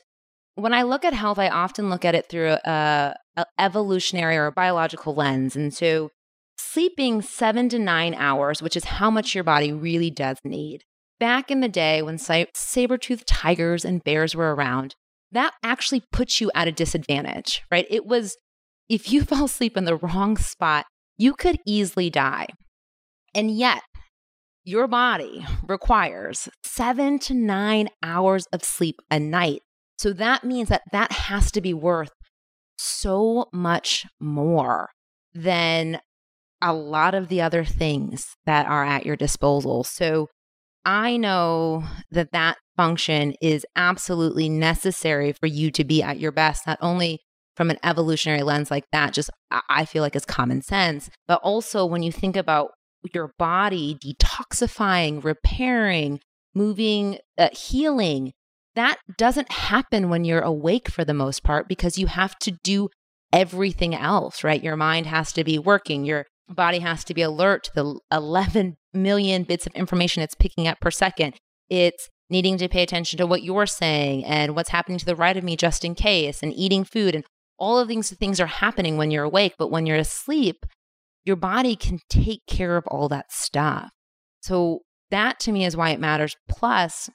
[0.54, 4.46] when I look at health, I often look at it through a, a evolutionary or
[4.46, 5.56] a biological lens.
[5.56, 6.10] And so,
[6.56, 10.84] sleeping seven to nine hours, which is how much your body really does need.
[11.20, 14.94] Back in the day when saber toothed tigers and bears were around,
[15.32, 17.86] that actually puts you at a disadvantage, right?
[17.90, 18.36] It was
[18.88, 22.46] if you fall asleep in the wrong spot, you could easily die.
[23.34, 23.82] And yet,
[24.64, 29.60] your body requires seven to nine hours of sleep a night.
[29.98, 32.10] So that means that that has to be worth
[32.78, 34.88] so much more
[35.34, 36.00] than
[36.62, 39.84] a lot of the other things that are at your disposal.
[39.84, 40.28] So
[40.84, 46.66] I know that that function is absolutely necessary for you to be at your best,
[46.66, 47.20] not only
[47.56, 51.08] from an evolutionary lens like that, just I feel like is common sense.
[51.28, 52.70] But also when you think about
[53.12, 56.20] your body detoxifying, repairing,
[56.54, 58.32] moving, uh, healing,
[58.74, 62.88] that doesn't happen when you're awake for the most part because you have to do
[63.32, 64.62] everything else, right?
[64.62, 68.76] Your mind has to be working, your body has to be alert to the 11
[68.92, 71.34] million bits of information it's picking up per second.
[71.68, 75.36] It's needing to pay attention to what you're saying and what's happening to the right
[75.36, 77.24] of me just in case and eating food and
[77.58, 80.66] all of these things are happening when you're awake, but when you're asleep,
[81.24, 83.90] your body can take care of all that stuff.
[84.40, 84.80] So,
[85.10, 86.36] that to me is why it matters.
[86.48, 87.08] Plus,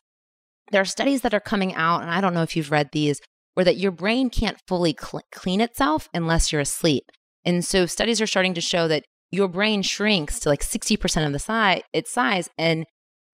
[0.71, 3.19] there are studies that are coming out, and I don't know if you've read these,
[3.53, 7.03] where that your brain can't fully cl- clean itself unless you're asleep.
[7.43, 11.33] And so, studies are starting to show that your brain shrinks to like 60% of
[11.33, 12.85] the size, its size and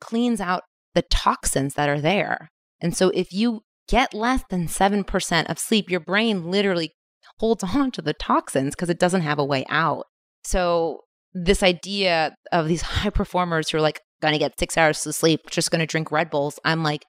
[0.02, 2.50] cleans out the toxins that are there.
[2.82, 6.92] And so, if you get less than 7% of sleep, your brain literally
[7.40, 10.06] holds on to the toxins because it doesn't have a way out.
[10.44, 11.02] So,
[11.34, 15.42] this idea of these high performers who are like, gonna get six hours of sleep,
[15.50, 17.04] just gonna drink Red Bulls, I'm like,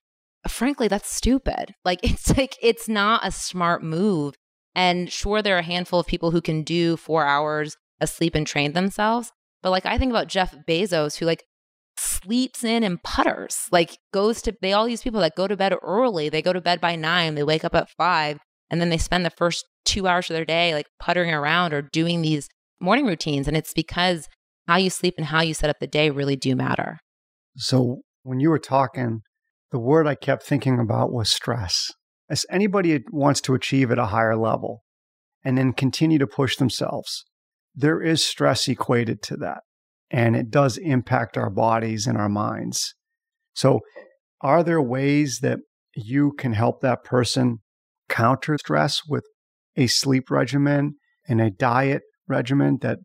[0.47, 1.73] frankly, that's stupid.
[1.85, 4.35] Like, it's like, it's not a smart move.
[4.75, 8.35] And sure, there are a handful of people who can do four hours of sleep
[8.35, 9.31] and train themselves.
[9.61, 11.43] But like, I think about Jeff Bezos, who like
[11.97, 15.73] sleeps in and putters, like goes to, they all these people that go to bed
[15.81, 18.97] early, they go to bed by nine, they wake up at five, and then they
[18.97, 22.47] spend the first two hours of their day like puttering around or doing these
[22.79, 23.47] morning routines.
[23.47, 24.27] And it's because
[24.67, 26.99] how you sleep and how you set up the day really do matter.
[27.55, 29.21] So when you were talking,
[29.71, 31.91] the word I kept thinking about was stress.
[32.29, 34.83] As anybody wants to achieve at a higher level
[35.43, 37.23] and then continue to push themselves,
[37.77, 39.59] there is stress equated to that.
[40.09, 42.95] And it does impact our bodies and our minds.
[43.53, 43.81] So,
[44.41, 45.59] are there ways that
[45.95, 47.59] you can help that person
[48.09, 49.25] counter stress with
[49.75, 50.95] a sleep regimen
[51.27, 52.99] and a diet regimen that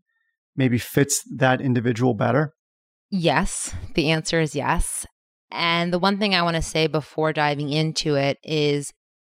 [0.55, 2.53] maybe fits that individual better?
[3.09, 5.05] Yes, the answer is yes.
[5.51, 8.91] And the one thing I want to say before diving into it is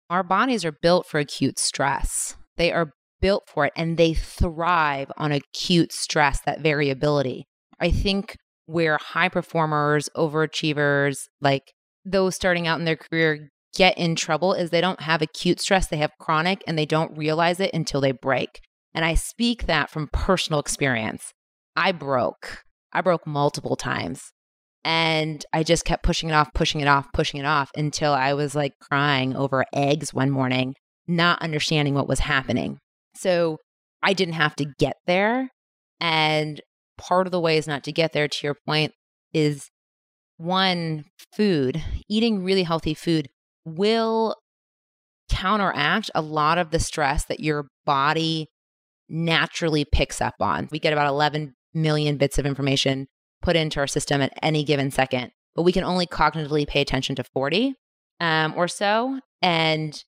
[0.10, 2.36] our bodies are built for acute stress.
[2.58, 7.45] They are built for it and they thrive on acute stress, that variability.
[7.79, 11.73] I think where high performers, overachievers, like
[12.05, 15.88] those starting out in their career get in trouble is they don't have acute stress,
[15.88, 18.62] they have chronic and they don't realize it until they break.
[18.93, 21.34] And I speak that from personal experience.
[21.75, 22.63] I broke.
[22.91, 24.32] I broke multiple times.
[24.84, 28.34] And I just kept pushing it off, pushing it off, pushing it off until I
[28.34, 30.73] was like crying over eggs one morning,
[31.08, 32.79] not understanding what was happening.
[33.19, 33.58] So
[34.01, 35.49] I didn't have to get there.
[35.99, 36.62] And
[36.97, 38.93] part of the way is not to get there, to your point,
[39.34, 39.69] is
[40.38, 41.05] one,
[41.36, 43.27] food, eating really healthy food
[43.65, 44.36] will
[45.29, 48.47] counteract a lot of the stress that your body
[49.10, 50.69] naturally picks up on.
[50.71, 53.08] We get about 11 million bits of information
[53.41, 57.15] put into our system at any given second, but we can only cognitively pay attention
[57.15, 57.73] to 40
[58.19, 59.19] um, or so.
[59.41, 60.01] And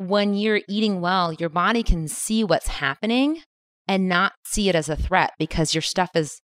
[0.00, 3.42] when you're eating well, your body can see what's happening
[3.86, 6.40] and not see it as a threat because your stuff is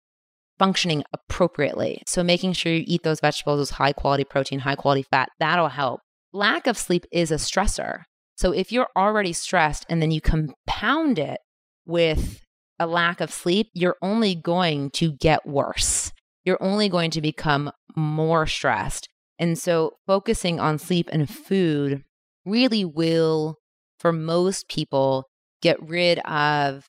[0.59, 2.03] functioning appropriately.
[2.09, 5.69] So making sure you eat those vegetables, those high quality protein, high quality fat, that'll
[5.69, 6.01] help.
[6.33, 8.03] Lack of sleep is a stressor.
[8.37, 11.39] So if you're already stressed and then you compound it
[11.87, 12.41] with
[12.81, 16.11] a lack of sleep, you're only going to get worse.
[16.45, 19.09] You're only going to become more stressed.
[19.39, 22.03] And so, focusing on sleep and food
[22.45, 23.57] really will,
[23.99, 25.25] for most people,
[25.63, 26.87] get rid of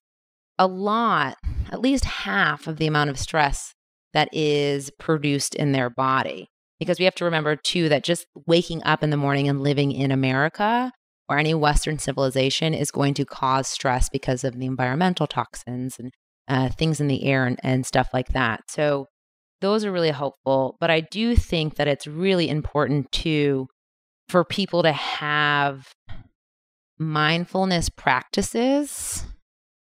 [0.58, 1.38] a lot,
[1.72, 3.74] at least half of the amount of stress
[4.14, 6.48] that is produced in their body.
[6.80, 9.92] Because we have to remember, too, that just waking up in the morning and living
[9.92, 10.92] in America
[11.30, 16.12] or any Western civilization is going to cause stress because of the environmental toxins and
[16.48, 18.62] uh, things in the air and, and stuff like that.
[18.70, 19.08] So
[19.62, 20.76] those are really helpful.
[20.80, 23.68] But I do think that it's really important to
[24.28, 25.94] for people to have
[26.98, 29.26] mindfulness practices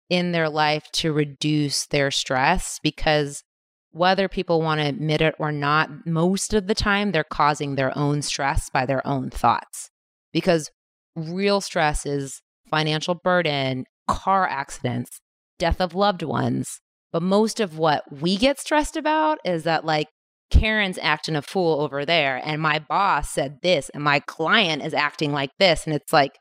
[0.09, 3.43] in their life to reduce their stress because
[3.91, 7.97] whether people want to admit it or not, most of the time they're causing their
[7.97, 9.89] own stress by their own thoughts.
[10.31, 10.69] Because
[11.15, 15.19] real stress is financial burden, car accidents,
[15.57, 16.79] death of loved ones.
[17.11, 20.07] But most of what we get stressed about is that, like,
[20.49, 24.93] Karen's acting a fool over there, and my boss said this, and my client is
[24.93, 25.85] acting like this.
[25.85, 26.39] And it's like,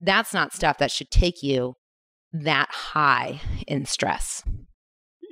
[0.00, 1.74] that's not stuff that should take you
[2.32, 4.42] that high in stress.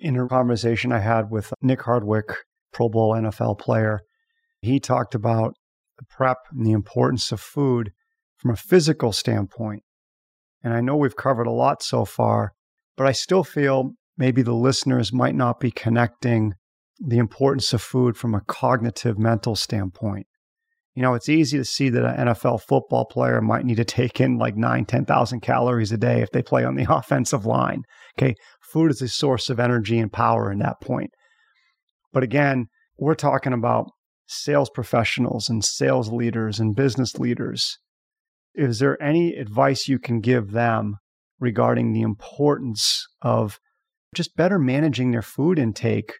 [0.01, 2.33] In a conversation I had with Nick Hardwick,
[2.73, 4.01] Pro Bowl NFL player,
[4.63, 5.55] he talked about
[5.99, 7.93] the prep and the importance of food
[8.37, 9.83] from a physical standpoint.
[10.63, 12.53] And I know we've covered a lot so far,
[12.97, 16.55] but I still feel maybe the listeners might not be connecting
[17.01, 20.27] the importance of food from a cognitive mental standpoint.
[20.95, 24.21] You know, it's easy to see that an NFL football player might need to take
[24.21, 27.83] in like nine, 10,000 calories a day if they play on the offensive line.
[28.19, 28.35] Okay.
[28.61, 31.11] Food is a source of energy and power in that point.
[32.13, 32.67] But again,
[32.99, 33.87] we're talking about
[34.27, 37.79] sales professionals and sales leaders and business leaders
[38.55, 40.97] is there any advice you can give them
[41.39, 43.59] regarding the importance of
[44.15, 46.15] just better managing their food intake?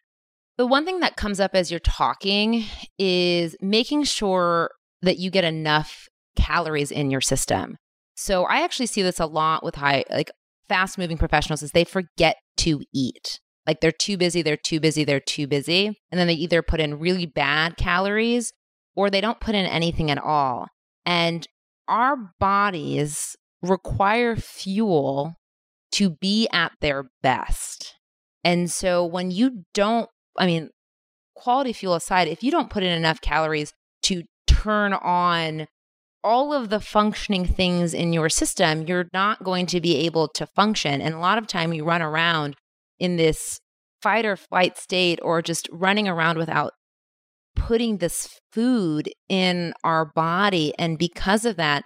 [0.61, 2.67] The one thing that comes up as you're talking
[2.99, 4.71] is making sure
[5.01, 6.07] that you get enough
[6.37, 7.79] calories in your system.
[8.15, 10.31] So I actually see this a lot with high like
[10.69, 13.41] fast moving professionals is they forget to eat.
[13.67, 15.99] Like they're too busy, they're too busy, they're too busy.
[16.11, 18.53] And then they either put in really bad calories
[18.95, 20.67] or they don't put in anything at all.
[21.07, 21.49] And
[21.89, 25.37] our bodies require fuel
[25.93, 27.95] to be at their best.
[28.45, 30.71] And so when you don't, I mean,
[31.35, 33.73] quality fuel aside, if you don't put in enough calories
[34.03, 35.67] to turn on
[36.23, 40.47] all of the functioning things in your system, you're not going to be able to
[40.47, 41.01] function.
[41.01, 42.57] And a lot of time you run around
[42.99, 43.61] in this
[44.03, 46.73] fight or flight state or just running around without
[47.57, 50.75] putting this food in our body.
[50.79, 51.85] And because of that,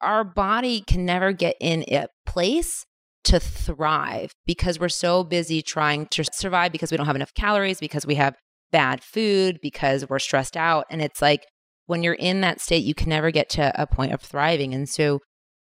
[0.00, 2.84] our body can never get in a place
[3.24, 7.78] to thrive because we're so busy trying to survive because we don't have enough calories,
[7.78, 8.34] because we have
[8.72, 10.86] bad food, because we're stressed out.
[10.90, 11.46] And it's like
[11.86, 14.74] when you're in that state, you can never get to a point of thriving.
[14.74, 15.20] And so,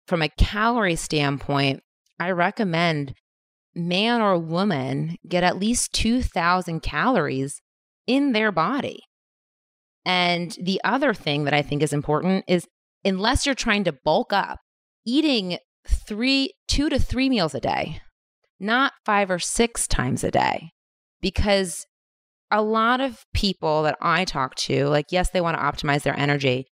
[0.07, 1.81] from a calorie standpoint,
[2.19, 3.15] I recommend
[3.75, 7.61] man or woman get at least 2,000 calories
[8.07, 9.01] in their body.
[10.05, 12.67] And the other thing that I think is important is
[13.05, 14.59] unless you're trying to bulk up,
[15.07, 15.59] eating
[15.89, 18.01] three, two to three meals a day,
[18.61, 20.71] not five or six times a day.
[21.21, 21.87] Because
[22.51, 26.19] a lot of people that I talk to, like, yes, they want to optimize their
[26.19, 26.67] energy,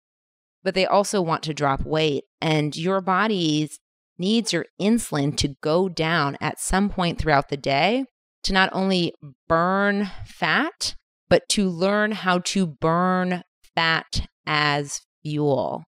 [0.63, 2.23] but they also want to drop weight.
[2.41, 3.69] And your body
[4.17, 8.05] needs your insulin to go down at some point throughout the day
[8.43, 9.13] to not only
[9.47, 10.95] burn fat,
[11.29, 13.41] but to learn how to burn
[13.75, 15.83] fat as fuel.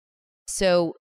[0.46, 0.92] So,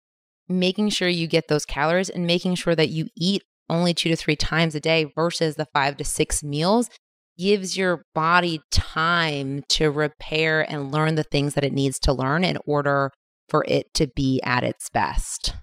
[0.50, 4.16] making sure you get those calories and making sure that you eat only two to
[4.16, 6.90] three times a day versus the five to six meals
[7.38, 12.44] gives your body time to repair and learn the things that it needs to learn
[12.44, 13.10] in order
[13.48, 15.54] for it to be at its best.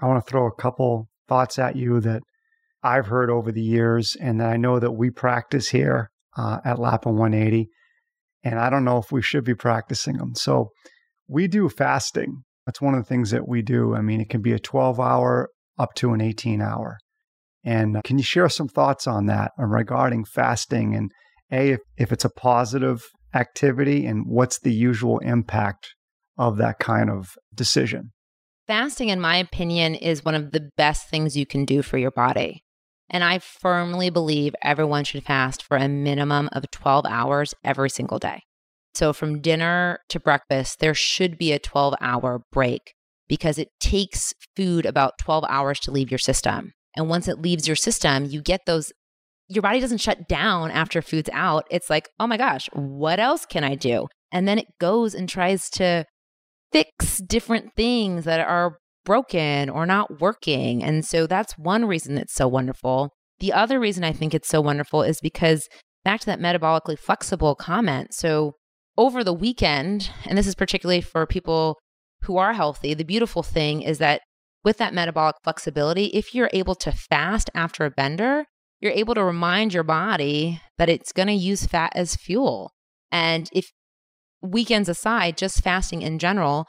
[0.00, 2.22] I want to throw a couple thoughts at you that
[2.82, 6.78] I've heard over the years and that I know that we practice here uh, at
[6.78, 7.68] Lappin 180.
[8.42, 10.34] And I don't know if we should be practicing them.
[10.34, 10.70] So
[11.28, 12.42] we do fasting.
[12.66, 13.94] That's one of the things that we do.
[13.94, 15.48] I mean, it can be a 12 hour
[15.78, 16.98] up to an 18 hour.
[17.64, 21.10] And uh, can you share some thoughts on that uh, regarding fasting and
[21.50, 23.02] A, if, if it's a positive
[23.34, 25.94] activity and what's the usual impact
[26.38, 28.12] of that kind of decision?
[28.66, 32.12] Fasting, in my opinion, is one of the best things you can do for your
[32.12, 32.62] body.
[33.10, 38.18] And I firmly believe everyone should fast for a minimum of 12 hours every single
[38.18, 38.42] day.
[38.94, 42.92] So, from dinner to breakfast, there should be a 12 hour break
[43.28, 46.72] because it takes food about 12 hours to leave your system.
[46.96, 48.92] And once it leaves your system, you get those,
[49.48, 51.64] your body doesn't shut down after food's out.
[51.70, 54.08] It's like, oh my gosh, what else can I do?
[54.30, 56.04] And then it goes and tries to
[56.72, 60.82] fix different things that are broken or not working.
[60.82, 63.10] And so that's one reason it's so wonderful.
[63.40, 65.68] The other reason I think it's so wonderful is because
[66.04, 68.14] back to that metabolically flexible comment.
[68.14, 68.54] So
[68.96, 71.78] over the weekend, and this is particularly for people
[72.22, 74.22] who are healthy, the beautiful thing is that
[74.64, 78.44] with that metabolic flexibility, if you're able to fast after a bender,
[78.80, 82.72] you're able to remind your body that it's going to use fat as fuel.
[83.10, 83.70] And if
[84.40, 86.66] weekends aside, just fasting in general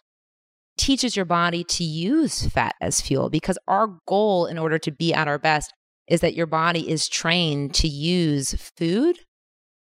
[0.77, 5.13] teaches your body to use fat as fuel because our goal in order to be
[5.13, 5.71] at our best
[6.07, 9.19] is that your body is trained to use food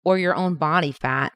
[0.05, 1.33] or your own body fat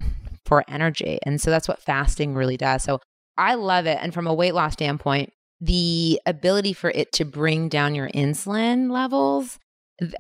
[0.53, 1.19] for energy.
[1.23, 2.83] And so that's what fasting really does.
[2.83, 2.99] So
[3.39, 3.97] I love it.
[4.03, 5.31] And from a weight loss standpoint,
[5.63, 9.59] the ability for it to bring down your insulin levels,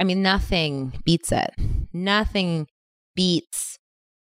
[0.00, 1.50] I mean, nothing beats it.
[1.92, 2.66] Nothing
[3.14, 3.76] beats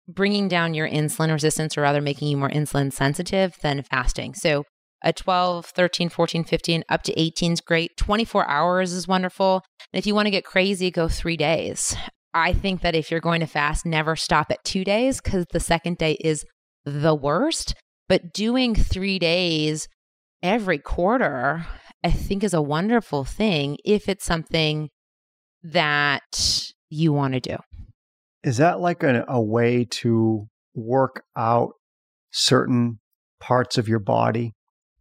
[0.07, 4.35] bringing down your insulin resistance or rather making you more insulin sensitive than fasting.
[4.35, 4.63] So
[5.03, 7.97] a 12, 13, 14, 15, up to 18 is great.
[7.97, 9.65] 24 hours is wonderful.
[9.93, 11.97] And if you want to get crazy, go three days.
[12.37, 15.59] I think that if you're going to fast, never stop at two days because the
[15.59, 16.45] second day is
[16.85, 17.75] the worst.
[18.11, 19.89] But doing three days
[20.43, 21.67] every quarter,
[22.05, 24.91] I think is a wonderful thing if it's something
[25.63, 27.57] that you want to do.
[28.45, 31.71] Is that like a, a way to work out
[32.33, 33.01] certain
[33.41, 34.53] parts of your body?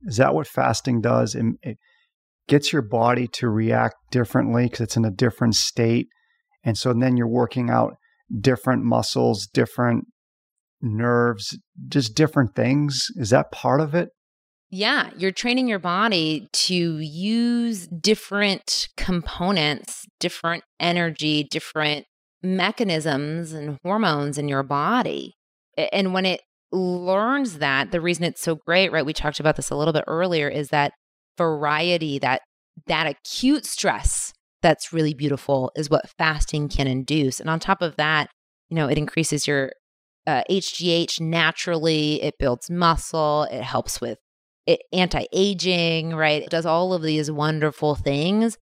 [0.03, 1.35] Is that what fasting does?
[1.35, 1.77] It, it
[2.47, 6.07] gets your body to react differently because it's in a different state.
[6.65, 7.93] And so then you're working out
[8.41, 10.05] different muscles, different
[10.81, 11.57] nerves,
[11.87, 13.07] just different things.
[13.15, 14.09] Is that part of it?
[14.71, 22.05] Yeah, you're training your body to use different components, different energy, different
[22.41, 25.35] mechanisms and hormones in your body.
[25.77, 26.41] And when it
[26.71, 29.05] learns that, the reason it's so great, right?
[29.05, 30.93] We talked about this a little bit earlier, is that
[31.37, 32.41] variety, that
[32.87, 37.39] that acute stress that's really beautiful is what fasting can induce.
[37.39, 38.29] And on top of that,
[38.69, 39.71] you know, it increases your
[40.27, 44.17] uh, HGH naturally, it builds muscle, it helps with
[44.65, 46.41] it, anti-aging, right?
[46.41, 48.57] It does all of these wonderful things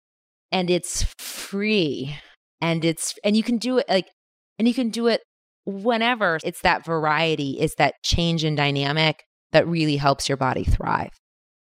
[0.53, 2.15] and it's free
[2.61, 4.07] and it's and you can do it like
[4.57, 5.21] and you can do it
[5.65, 11.09] whenever it's that variety it's that change in dynamic that really helps your body thrive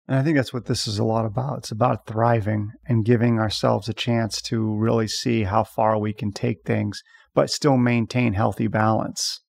[0.08, 3.38] and i think that's what this is a lot about it's about thriving and giving
[3.38, 7.02] ourselves a chance to really see how far we can take things
[7.34, 9.40] but still maintain healthy balance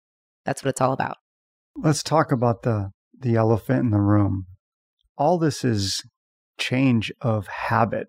[0.46, 1.18] that's what it's all about
[1.82, 4.48] Let's talk about the the elephant in the room.
[5.18, 6.04] All this is
[6.58, 8.08] change of habit,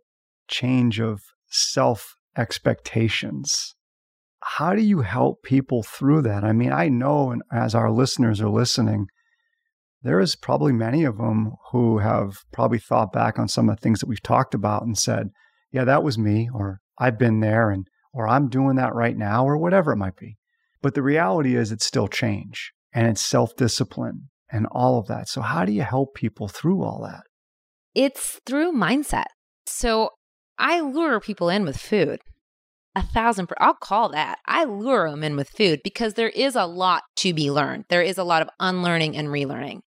[0.49, 1.21] change of
[1.51, 3.75] self expectations.
[4.43, 6.43] How do you help people through that?
[6.43, 9.07] I mean, I know, and as our listeners are listening,
[10.03, 13.81] there is probably many of them who have probably thought back on some of the
[13.81, 15.31] things that we've talked about and said,
[15.73, 19.45] yeah, that was me, or I've been there, and or I'm doing that right now,
[19.45, 20.37] or whatever it might be.
[20.83, 25.29] But the reality is, it's still change and it's self discipline and all of that.
[25.29, 27.23] So, how do you help people through all that?
[27.95, 29.27] It's through mindset.
[29.67, 30.11] So,
[30.59, 32.21] I lure people in with food.
[32.97, 34.39] A thousand, per- I'll call that.
[34.47, 37.85] I lure them in with food because there is a lot to be learned.
[37.89, 39.81] There is a lot of unlearning and relearning.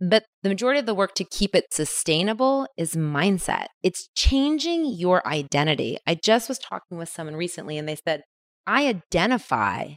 [0.00, 3.68] But the majority of the work to keep it sustainable is mindset.
[3.82, 5.96] It's changing your identity.
[6.06, 8.22] I just was talking with someone recently and they said,
[8.66, 9.94] I identify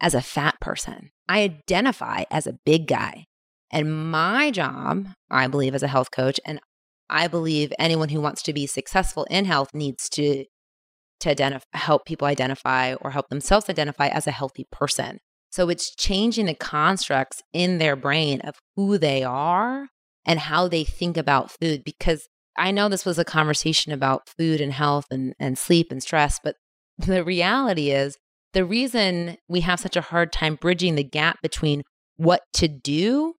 [0.00, 3.26] as a fat person, I identify as a big guy.
[3.70, 6.60] And my job, I believe, as a health coach, and
[7.10, 10.44] I believe anyone who wants to be successful in health needs to
[11.20, 15.18] to identify, help people identify or help themselves identify as a healthy person.
[15.54, 19.86] So it's changing the constructs in their brain of who they are
[20.26, 21.84] and how they think about food.
[21.84, 22.26] Because
[22.58, 26.40] I know this was a conversation about food and health and, and sleep and stress,
[26.42, 26.56] but
[26.98, 28.18] the reality is
[28.52, 31.84] the reason we have such a hard time bridging the gap between
[32.16, 33.34] what to do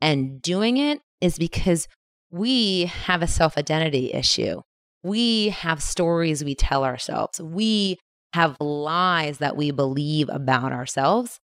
[0.00, 1.86] and doing it is because
[2.30, 4.62] we have a self identity issue.
[5.02, 7.42] We have stories we tell ourselves.
[7.42, 7.98] We
[8.32, 11.38] have lies that we believe about ourselves.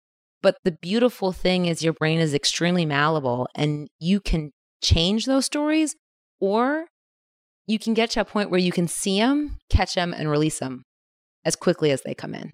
[0.43, 4.51] But the beautiful thing is, your brain is extremely malleable and you can
[4.83, 5.95] change those stories
[6.41, 6.87] or
[7.67, 10.59] you can get to a point where you can see them, catch them, and release
[10.59, 10.83] them
[11.45, 12.51] as quickly as they come in.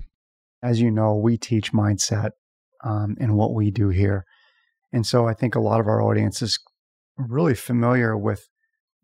[0.62, 2.30] As you know, we teach mindset
[2.84, 4.24] um, in what we do here.
[4.92, 6.58] And so I think a lot of our audience is
[7.16, 8.46] really familiar with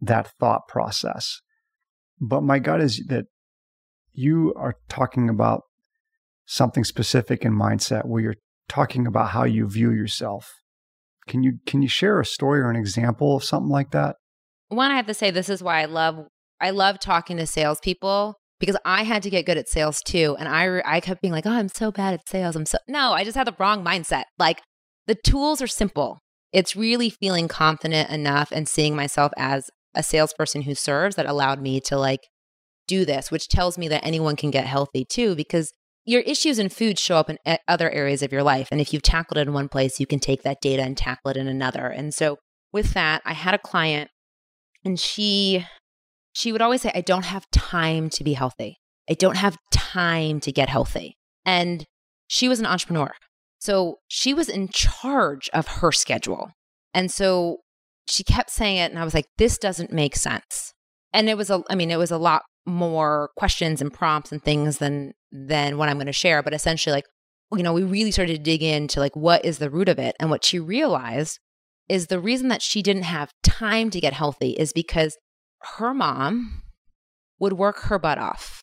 [0.00, 1.40] that thought process.
[2.20, 3.24] But my gut is that
[4.12, 5.62] you are talking about
[6.46, 8.34] something specific in mindset where you're
[8.68, 10.52] talking about how you view yourself.
[11.26, 14.16] Can you can you share a story or an example of something like that?
[14.68, 16.26] One, I have to say this is why I love
[16.60, 20.48] I love talking to salespeople because I had to get good at sales too, and
[20.48, 22.56] I I kept being like, oh, I'm so bad at sales.
[22.56, 24.24] I'm so no, I just had the wrong mindset.
[24.38, 24.60] Like
[25.06, 26.18] the tools are simple.
[26.52, 31.60] It's really feeling confident enough and seeing myself as a salesperson who serves that allowed
[31.60, 32.20] me to like
[32.86, 35.72] do this, which tells me that anyone can get healthy too, because
[36.04, 38.68] your issues in food show up in eh, other areas of your life.
[38.70, 41.30] And if you've tackled it in one place, you can take that data and tackle
[41.30, 41.86] it in another.
[41.86, 42.38] And so
[42.72, 44.10] with that, I had a client
[44.84, 45.64] and she
[46.32, 48.76] she would always say, I don't have time to be healthy.
[49.08, 51.16] I don't have time to get healthy.
[51.44, 51.84] And
[52.26, 53.12] she was an entrepreneur.
[53.58, 56.50] So she was in charge of her schedule.
[56.92, 57.58] And so
[58.06, 60.72] she kept saying it and I was like, this doesn't make sense.
[61.12, 64.42] And it was a I mean, it was a lot more questions and prompts and
[64.42, 66.42] things than than what I'm going to share.
[66.42, 67.06] But essentially, like,
[67.52, 70.16] you know, we really started to dig into like what is the root of it.
[70.18, 71.38] And what she realized
[71.88, 75.18] is the reason that she didn't have time to get healthy is because
[75.76, 76.62] her mom
[77.38, 78.62] would work her butt off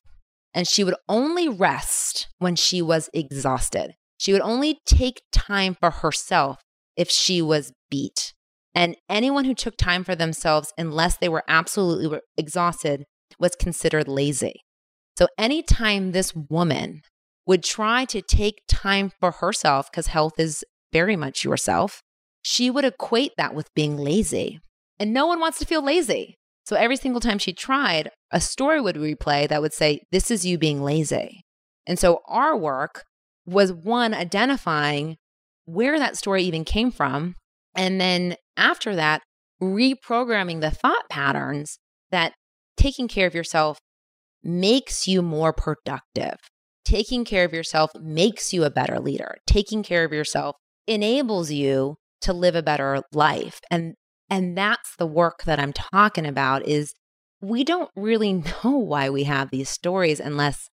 [0.54, 3.94] and she would only rest when she was exhausted.
[4.18, 6.62] She would only take time for herself
[6.96, 8.34] if she was beat.
[8.74, 13.04] And anyone who took time for themselves, unless they were absolutely exhausted,
[13.40, 14.62] was considered lazy.
[15.22, 17.04] So anytime this woman
[17.46, 22.02] would try to take time for herself, because health is very much yourself,
[22.42, 24.62] she would equate that with being lazy.
[25.00, 26.40] And no one wants to feel lazy.
[26.66, 30.44] So every single time she tried, a story would replay that would say, This is
[30.44, 31.42] you being lazy.
[31.86, 33.04] And so our work
[33.46, 35.18] was one, identifying
[35.66, 37.36] where that story even came from.
[37.76, 39.22] And then after that,
[39.62, 41.78] reprogramming the thought patterns
[42.10, 42.34] that
[42.76, 43.78] taking care of yourself
[44.44, 46.38] makes you more productive.
[46.84, 49.36] Taking care of yourself makes you a better leader.
[49.46, 50.56] Taking care of yourself
[50.88, 53.60] enables you to live a better life.
[53.70, 53.94] And
[54.30, 56.94] and that's the work that I'm talking about is
[57.42, 58.34] we don't really
[58.64, 60.70] know why we have these stories unless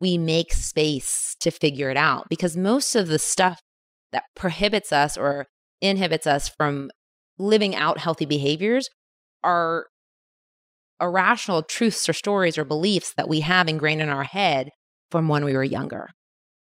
[0.00, 3.60] we make space to figure it out because most of the stuff
[4.12, 5.46] that prohibits us or
[5.80, 6.90] inhibits us from
[7.38, 8.88] living out healthy behaviors
[9.44, 9.86] are
[11.00, 14.70] irrational truths or stories or beliefs that we have ingrained in our head
[15.10, 16.10] from when we were younger.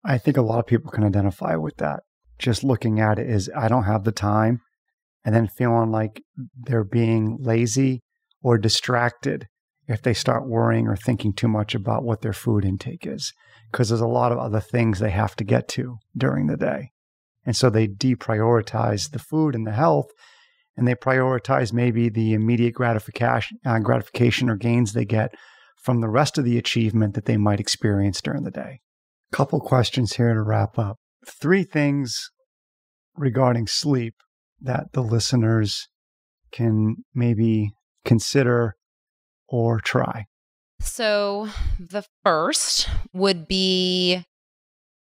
[0.03, 2.01] I think a lot of people can identify with that.
[2.37, 4.61] Just looking at it is, I don't have the time,
[5.23, 6.21] and then feeling like
[6.55, 8.03] they're being lazy
[8.43, 9.47] or distracted
[9.87, 13.33] if they start worrying or thinking too much about what their food intake is,
[13.71, 16.91] because there's a lot of other things they have to get to during the day.
[17.45, 20.07] And so they deprioritize the food and the health,
[20.77, 25.33] and they prioritize maybe the immediate gratification, uh, gratification or gains they get
[25.81, 28.81] from the rest of the achievement that they might experience during the day.
[29.31, 30.97] Couple questions here to wrap up.
[31.25, 32.29] Three things
[33.15, 34.15] regarding sleep
[34.61, 35.87] that the listeners
[36.51, 37.71] can maybe
[38.03, 38.75] consider
[39.47, 40.25] or try.
[40.81, 41.49] So,
[41.79, 44.25] the first would be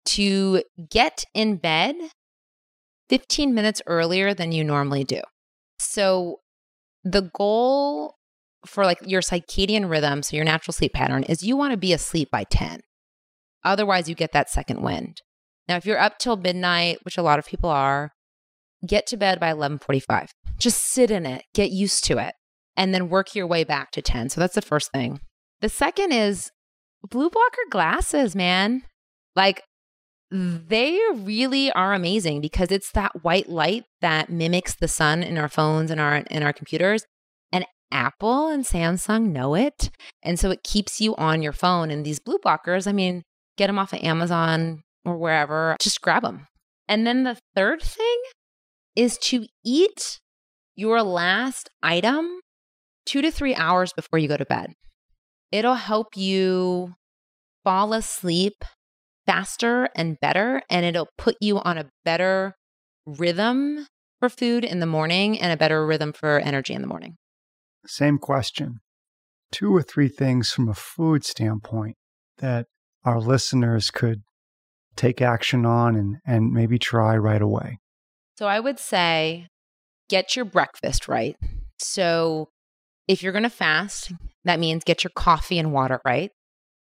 [0.05, 1.95] to get in bed
[3.09, 5.21] 15 minutes earlier than you normally do.
[5.79, 6.39] So,
[7.03, 8.15] the goal
[8.65, 11.93] for like your circadian rhythm, so your natural sleep pattern, is you want to be
[11.93, 12.81] asleep by 10.
[13.63, 15.21] Otherwise, you get that second wind.
[15.67, 18.11] Now, if you're up till midnight, which a lot of people are,
[18.85, 20.29] get to bed by 11:45.
[20.59, 22.33] Just sit in it, get used to it,
[22.75, 24.29] and then work your way back to 10.
[24.29, 25.19] So that's the first thing.
[25.61, 26.51] The second is
[27.03, 28.83] blue blocker glasses, man.
[29.35, 29.61] Like
[30.29, 35.47] they really are amazing because it's that white light that mimics the sun in our
[35.47, 37.05] phones and our in our computers.
[37.51, 39.89] And Apple and Samsung know it.
[40.21, 41.89] And so it keeps you on your phone.
[41.89, 43.23] And these blue blockers, I mean,
[43.57, 46.47] get them off of Amazon or wherever, just grab them.
[46.89, 48.17] And then the third thing
[48.95, 50.19] is to eat
[50.75, 52.39] your last item
[53.05, 54.73] two to three hours before you go to bed.
[55.51, 56.95] It'll help you
[57.63, 58.55] fall asleep
[59.27, 62.55] faster and better, and it'll put you on a better
[63.05, 63.85] rhythm
[64.19, 67.15] for food in the morning and a better rhythm for energy in the morning.
[67.85, 68.79] Same question.
[69.51, 71.95] Two or three things from a food standpoint
[72.39, 72.65] that
[73.05, 74.23] our listeners could
[74.95, 77.77] take action on and, and maybe try right away.
[78.37, 79.47] So I would say
[80.09, 81.35] get your breakfast right.
[81.79, 82.49] So
[83.07, 84.11] if you're going to fast,
[84.43, 86.31] that means get your coffee and water right.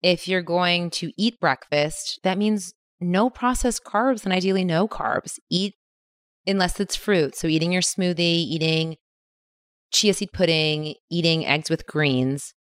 [0.03, 5.39] If you're going to eat breakfast, that means no processed carbs and ideally no carbs.
[5.49, 5.73] Eat
[6.45, 7.35] unless it's fruit.
[7.35, 8.97] So eating your smoothie, eating
[9.91, 12.53] chia seed pudding, eating eggs with greens.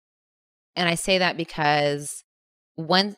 [0.76, 2.24] And I say that because
[2.76, 3.16] when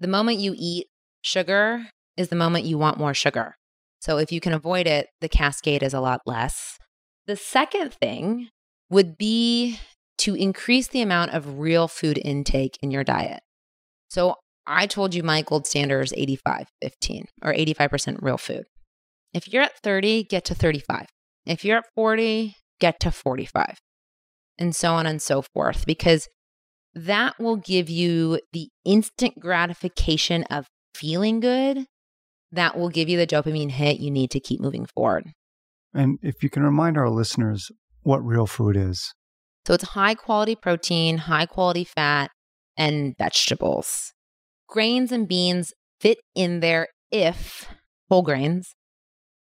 [0.00, 0.86] the moment you eat
[1.20, 3.56] sugar is the moment you want more sugar.
[4.00, 6.78] So if you can avoid it, the cascade is a lot less.
[7.26, 8.48] The second thing
[8.90, 9.78] would be
[10.18, 13.40] to increase the amount of real food intake in your diet.
[14.08, 14.36] So
[14.66, 18.64] I told you my gold standard is 85 15 or 85% real food.
[19.32, 21.06] If you're at 30, get to 35.
[21.46, 23.78] If you're at 40, get to 45,
[24.58, 26.28] and so on and so forth, because
[26.94, 31.86] that will give you the instant gratification of feeling good.
[32.50, 35.32] That will give you the dopamine hit you need to keep moving forward.
[35.94, 37.70] And if you can remind our listeners
[38.02, 39.12] what real food is.
[39.66, 42.30] So it's high quality protein, high quality fat,
[42.78, 44.14] and vegetables.
[44.68, 47.68] Grains and beans fit in there if
[48.08, 48.74] whole grains,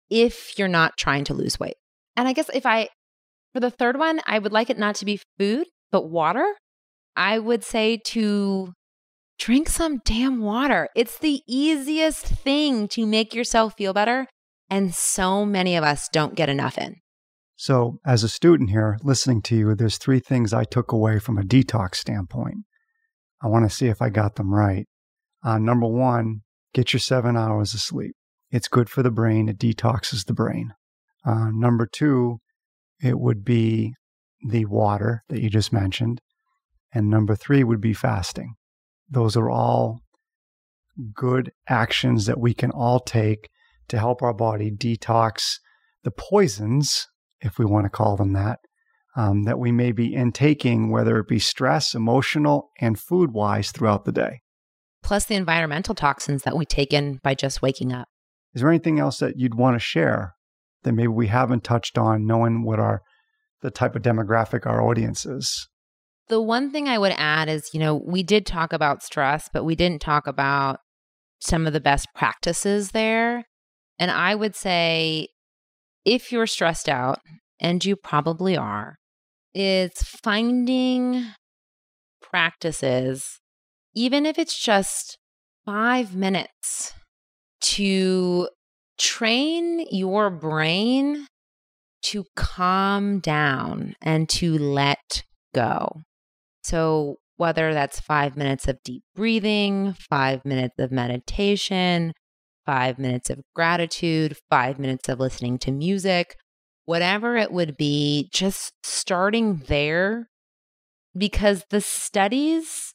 [0.08, 1.76] if you're not trying to lose weight.
[2.16, 2.88] And I guess if I,
[3.52, 6.46] for the third one, I would like it not to be food, but water.
[7.16, 8.72] I would say to
[9.38, 10.88] drink some damn water.
[10.94, 14.26] It's the easiest thing to make yourself feel better.
[14.70, 16.96] And so many of us don't get enough in.
[17.56, 21.38] So, as a student here listening to you, there's three things I took away from
[21.38, 22.58] a detox standpoint.
[23.42, 24.86] I want to see if I got them right.
[25.44, 26.40] Uh, number one,
[26.74, 28.14] get your seven hours of sleep.
[28.50, 30.72] It's good for the brain, it detoxes the brain.
[31.24, 32.38] Uh, number two,
[33.00, 33.94] it would be
[34.46, 36.20] the water that you just mentioned.
[36.92, 38.54] And number three would be fasting.
[39.08, 40.00] Those are all
[41.14, 43.48] good actions that we can all take
[43.88, 45.58] to help our body detox
[46.04, 47.06] the poisons
[47.40, 48.58] if we want to call them that,
[49.18, 54.04] um, that we may be intaking, whether it be stress, emotional, and food wise throughout
[54.04, 54.42] the day.
[55.02, 58.06] Plus the environmental toxins that we take in by just waking up.
[58.54, 60.36] Is there anything else that you'd want to share
[60.84, 63.02] that maybe we haven't touched on, knowing what our
[63.60, 65.68] the type of demographic our audience is?
[66.28, 69.64] The one thing I would add is, you know, we did talk about stress, but
[69.64, 70.78] we didn't talk about
[71.40, 73.46] some of the best practices there.
[73.98, 75.28] And I would say
[76.04, 77.18] if you're stressed out,
[77.60, 78.97] and you probably are,
[79.54, 81.26] it's finding
[82.20, 83.40] practices,
[83.94, 85.18] even if it's just
[85.64, 86.94] five minutes,
[87.60, 88.48] to
[88.98, 91.26] train your brain
[92.02, 95.22] to calm down and to let
[95.54, 96.02] go.
[96.62, 102.12] So, whether that's five minutes of deep breathing, five minutes of meditation,
[102.66, 106.34] five minutes of gratitude, five minutes of listening to music,
[106.88, 110.26] whatever it would be, just starting there.
[111.14, 112.94] Because the studies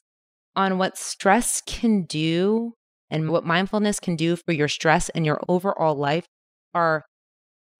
[0.56, 2.72] on what stress can do
[3.08, 6.26] and what mindfulness can do for your stress and your overall life
[6.74, 7.04] are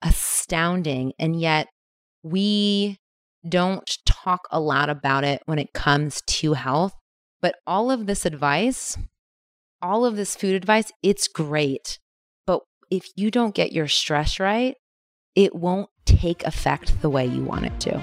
[0.03, 1.15] astounding.
[1.19, 1.67] And yet
[2.23, 2.99] we
[3.49, 6.93] don't talk a lot about it when it comes to health.
[7.43, 8.97] But all of this advice,
[9.83, 11.99] all of this food advice, it's great.
[12.47, 14.77] But if you don't get your stress right,
[15.35, 18.01] it won't take effect the way you want it to.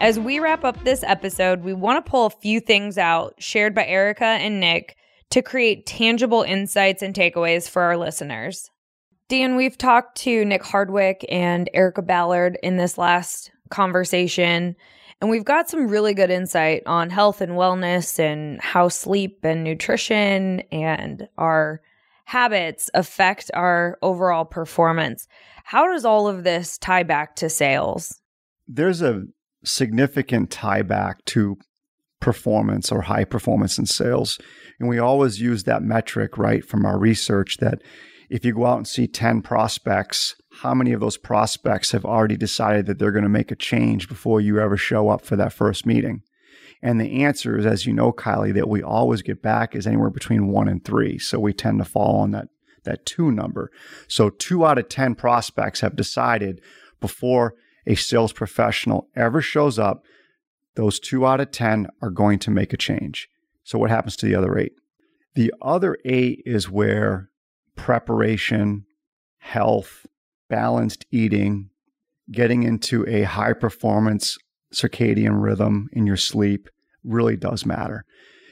[0.00, 3.74] As we wrap up this episode, we want to pull a few things out shared
[3.74, 4.96] by Erica and Nick
[5.28, 8.70] to create tangible insights and takeaways for our listeners.
[9.28, 14.74] Dan, we've talked to Nick Hardwick and Erica Ballard in this last conversation,
[15.20, 19.62] and we've got some really good insight on health and wellness and how sleep and
[19.62, 21.82] nutrition and our
[22.30, 25.26] habits affect our overall performance.
[25.64, 28.20] How does all of this tie back to sales?
[28.68, 29.24] There's a
[29.64, 31.58] significant tie back to
[32.20, 34.38] performance or high performance in sales.
[34.78, 37.82] And we always use that metric, right, from our research that
[38.30, 42.36] if you go out and see 10 prospects, how many of those prospects have already
[42.36, 45.52] decided that they're going to make a change before you ever show up for that
[45.52, 46.22] first meeting?
[46.82, 50.10] And the answer is, as you know, Kylie, that we always get back is anywhere
[50.10, 51.18] between one and three.
[51.18, 52.48] So we tend to fall on that,
[52.84, 53.70] that two number.
[54.08, 56.62] So two out of 10 prospects have decided
[57.00, 57.54] before
[57.86, 60.04] a sales professional ever shows up,
[60.76, 63.28] those two out of 10 are going to make a change.
[63.64, 64.72] So, what happens to the other eight?
[65.34, 67.30] The other eight is where
[67.76, 68.86] preparation,
[69.38, 70.06] health,
[70.48, 71.70] balanced eating,
[72.30, 74.38] getting into a high performance
[74.72, 76.68] circadian rhythm in your sleep
[77.04, 78.04] really does matter.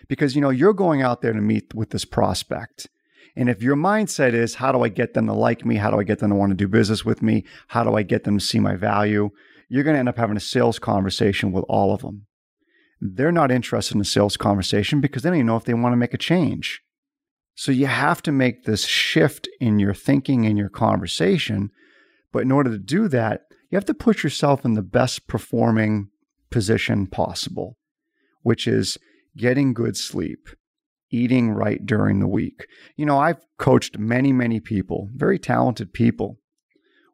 [0.09, 2.89] Because, you know, you're going out there to meet with this prospect.
[3.37, 5.77] And if your mindset is, how do I get them to like me?
[5.77, 7.45] How do I get them to want to do business with me?
[7.69, 9.31] How do I get them to see my value?
[9.69, 12.27] You're going to end up having a sales conversation with all of them.
[13.01, 15.93] They're not interested in a sales conversation because they don't even know if they want
[15.93, 16.81] to make a change.
[17.55, 21.71] So you have to make this shift in your thinking and your conversation.
[22.33, 26.09] But in order to do that, you have to put yourself in the best performing
[26.51, 27.77] position possible,
[28.43, 28.99] which is
[29.37, 30.49] getting good sleep,
[31.11, 32.67] eating right during the week.
[32.97, 36.39] You know, I've coached many, many people, very talented people,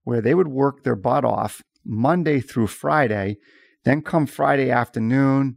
[0.04, 3.36] where they would work their butt off Monday through Friday,
[3.84, 5.56] then come Friday afternoon,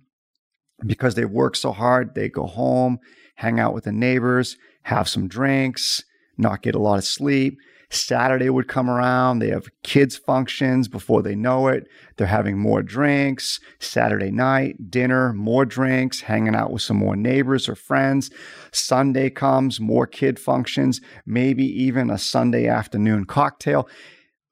[0.85, 2.99] because they work so hard, they go home,
[3.35, 6.03] hang out with the neighbors, have some drinks,
[6.37, 7.57] not get a lot of sleep.
[7.89, 9.39] Saturday would come around.
[9.39, 11.87] They have kids' functions before they know it.
[12.17, 13.59] They're having more drinks.
[13.79, 18.29] Saturday night, dinner, more drinks, hanging out with some more neighbors or friends.
[18.73, 23.87] Sunday comes, more kid functions, maybe even a Sunday afternoon cocktail.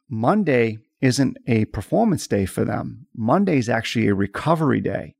[0.10, 3.06] Monday isn't a performance day for them.
[3.16, 5.16] Monday is actually a recovery day,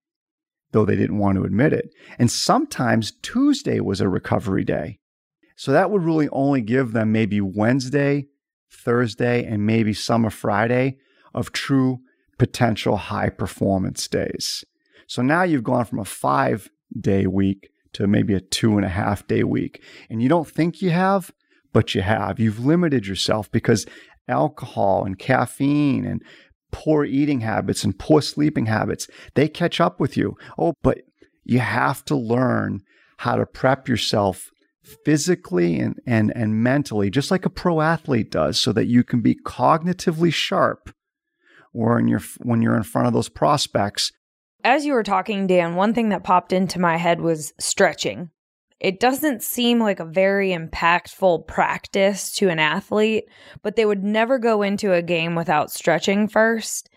[0.72, 1.90] though they didn't want to admit it.
[2.18, 5.00] And sometimes Tuesday was a recovery day.
[5.56, 8.28] So that would really only give them maybe Wednesday,
[8.72, 10.98] Thursday, and maybe of Friday
[11.34, 12.00] of true
[12.38, 14.64] potential high performance days.
[15.08, 18.90] So now you've gone from a five day week to maybe a two and a
[18.90, 19.82] half day week.
[20.10, 21.32] And you don't think you have,
[21.72, 22.40] but you have.
[22.40, 23.86] You've limited yourself because
[24.28, 26.22] alcohol and caffeine and
[26.72, 30.36] poor eating habits and poor sleeping habits, they catch up with you.
[30.58, 31.00] Oh, but
[31.46, 32.82] you have to learn
[33.18, 34.50] how to prep yourself
[35.04, 39.22] physically and, and, and mentally, just like a pro athlete does, so that you can
[39.22, 40.94] be cognitively sharp
[41.72, 44.12] when you're, when you're in front of those prospects.
[44.64, 48.32] As you were talking, Dan, one thing that popped into my head was stretching.
[48.80, 53.26] It doesn't seem like a very impactful practice to an athlete,
[53.64, 56.90] but they would never go into a game without stretching first.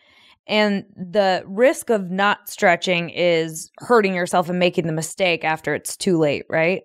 [0.46, 5.96] And the risk of not stretching is hurting yourself and making the mistake after it's
[5.96, 6.82] too late, right?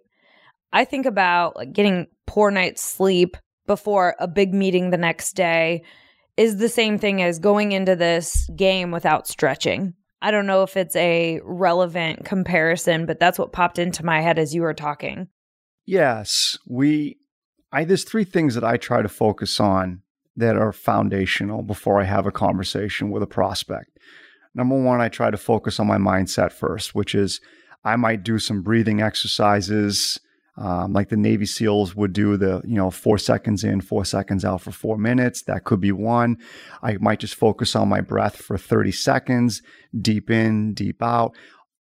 [0.74, 5.84] I think about like getting poor night's sleep before a big meeting the next day
[6.36, 9.94] is the same thing as going into this game without stretching.
[10.22, 14.40] I don't know if it's a relevant comparison, but that's what popped into my head
[14.40, 15.28] as you were talking.
[15.86, 17.18] Yes, we
[17.72, 20.02] I there's three things that I try to focus on
[20.36, 24.00] that are foundational before I have a conversation with a prospect.
[24.56, 27.42] Number one, I try to focus on my mindset first, which is
[27.84, 30.20] I might do some breathing exercises,
[30.56, 34.46] um, like the Navy SEALs would do the, you know, four seconds in, four seconds
[34.46, 35.44] out for four minutes.
[35.44, 36.38] That could be one.
[36.84, 39.62] I might just focus on my breath for 30 seconds,
[40.00, 41.36] deep in, deep out.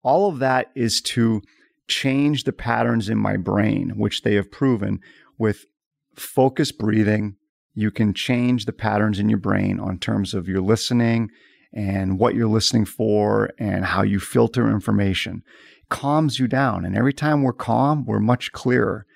[0.03, 1.43] All of that is to
[1.89, 5.01] change the patterns in my brain, which they have proven
[5.37, 5.65] with
[6.15, 7.37] focused breathing.
[7.75, 11.31] You can change the patterns in your brain on terms of your listening
[11.73, 15.43] and what you're listening for and how you filter information
[15.91, 16.85] calms you down.
[16.85, 19.07] And every time we're calm, we're much clearer.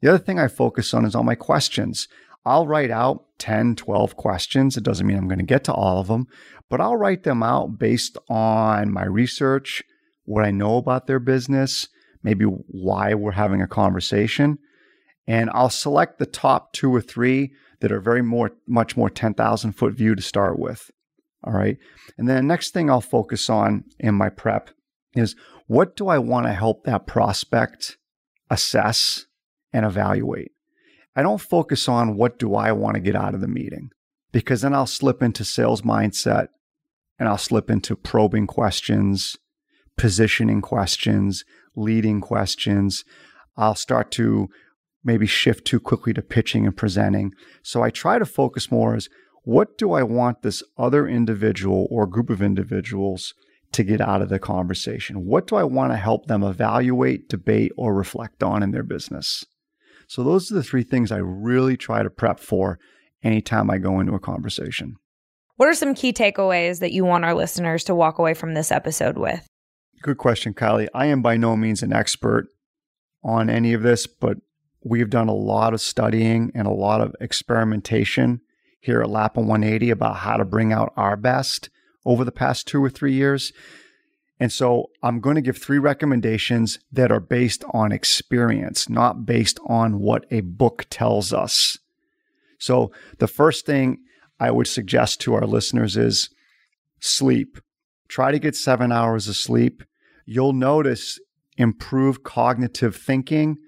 [0.00, 2.08] The other thing I focus on is on my questions.
[2.46, 4.76] I'll write out 10, 12 questions.
[4.76, 6.26] It doesn't mean I'm going to get to all of them,
[6.70, 9.82] but I'll write them out based on my research,
[10.24, 11.88] what I know about their business,
[12.22, 14.58] maybe why we're having a conversation.
[15.26, 19.72] And I'll select the top two or three that are very more, much more 10,000
[19.72, 20.90] foot view to start with.
[21.44, 21.76] All right.
[22.18, 24.70] And then the next thing I'll focus on in my prep
[25.14, 25.36] is
[25.66, 27.96] what do I want to help that prospect
[28.48, 29.26] assess
[29.72, 30.52] and evaluate?
[31.16, 33.90] I don't focus on what do I want to get out of the meeting
[34.32, 36.48] because then I'll slip into sales mindset
[37.18, 39.36] and I'll slip into probing questions,
[39.96, 41.44] positioning questions,
[41.76, 43.04] leading questions.
[43.56, 44.48] I'll start to
[45.02, 47.32] maybe shift too quickly to pitching and presenting.
[47.62, 49.08] So I try to focus more as
[49.42, 53.34] what do I want this other individual or group of individuals
[53.72, 55.24] to get out of the conversation?
[55.24, 59.44] What do I want to help them evaluate, debate, or reflect on in their business?
[60.08, 62.78] So, those are the three things I really try to prep for
[63.22, 64.96] anytime I go into a conversation.
[65.56, 68.72] What are some key takeaways that you want our listeners to walk away from this
[68.72, 69.46] episode with?
[70.02, 70.88] Good question, Kylie.
[70.94, 72.48] I am by no means an expert
[73.22, 74.38] on any of this, but
[74.82, 78.40] we've done a lot of studying and a lot of experimentation
[78.80, 81.68] here at Lappin 180 about how to bring out our best
[82.04, 83.52] over the past two or three years.
[84.38, 89.60] And so I'm going to give three recommendations that are based on experience, not based
[89.66, 91.78] on what a book tells us.
[92.58, 93.98] So the first thing
[94.38, 96.30] I would suggest to our listeners is
[97.00, 97.58] sleep.
[98.08, 99.82] Try to get seven hours of sleep.
[100.24, 101.18] You'll notice
[101.58, 103.58] improved cognitive thinking,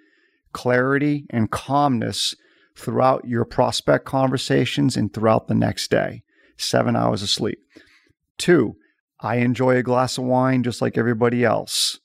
[0.52, 2.34] clarity, and calmness
[2.76, 6.22] throughout your prospect conversations and throughout the next day.
[6.56, 7.58] Seven hours of sleep.
[8.42, 8.74] Two,
[9.20, 12.00] I enjoy a glass of wine just like everybody else.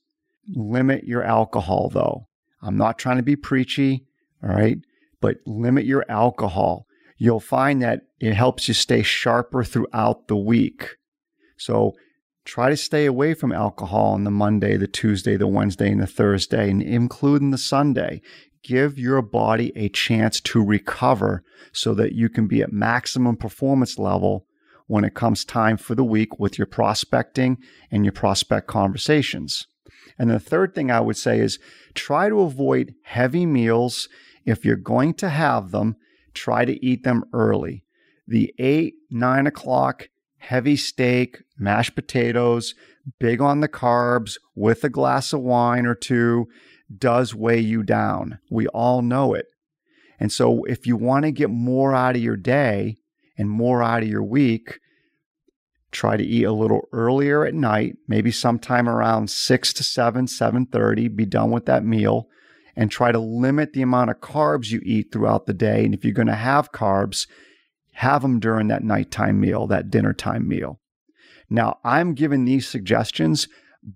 [0.48, 2.28] Limit your alcohol, though.
[2.62, 4.06] I'm not trying to be preachy,
[4.44, 4.78] all right,
[5.20, 6.86] but limit your alcohol.
[7.18, 10.98] You'll find that it helps you stay sharper throughout the week.
[11.58, 11.96] So
[12.46, 16.06] try to stay away from alcohol on the Monday, the Tuesday, the Wednesday, and the
[16.06, 18.22] Thursday, and including the Sunday.
[18.62, 23.98] Give your body a chance to recover so that you can be at maximum performance
[23.98, 24.46] level
[24.88, 27.58] when it comes time for the week with your prospecting
[27.92, 29.68] and your prospect conversations.
[30.18, 31.60] And the third thing I would say is
[31.94, 34.10] try to avoid heavy meals.
[34.46, 35.98] If you're going to have them,
[36.34, 37.84] try to eat them early.
[38.28, 42.74] The eight, nine o'clock heavy steak, mashed potatoes,
[43.20, 46.48] big on the carbs with a glass of wine or two
[46.96, 48.40] does weigh you down.
[48.50, 49.48] We all know it.
[50.20, 52.98] And so if you want to get more out of your day,
[53.38, 54.80] and more out of your week,
[55.92, 61.08] try to eat a little earlier at night, maybe sometime around 6 to 7, 7:30,
[61.16, 62.28] be done with that meal
[62.76, 66.04] and try to limit the amount of carbs you eat throughout the day and if
[66.04, 67.28] you're going to have carbs,
[67.94, 70.80] have them during that nighttime meal, that dinner time meal.
[71.50, 73.48] Now, I'm giving these suggestions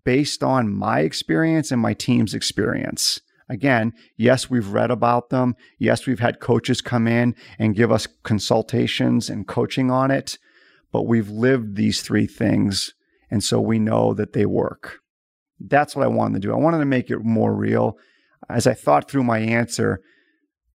[0.04, 3.20] based on my experience and my team's experience.
[3.52, 5.58] Again, yes, we've read about them.
[5.78, 10.38] Yes, we've had coaches come in and give us consultations and coaching on it,
[10.93, 12.93] but we've lived these three things.
[13.30, 14.99] And so we know that they work.
[15.60, 16.54] That's what I wanted to do.
[16.54, 17.97] I wanted to make it more real.
[18.49, 20.02] As I thought through my answer,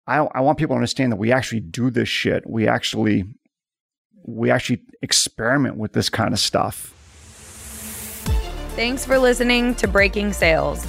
[0.05, 2.43] I, I want people to understand that we actually do this shit.
[2.45, 3.23] We actually,
[4.27, 6.91] we actually experiment with this kind of stuff.
[8.75, 10.85] Thanks for listening to Breaking Sales.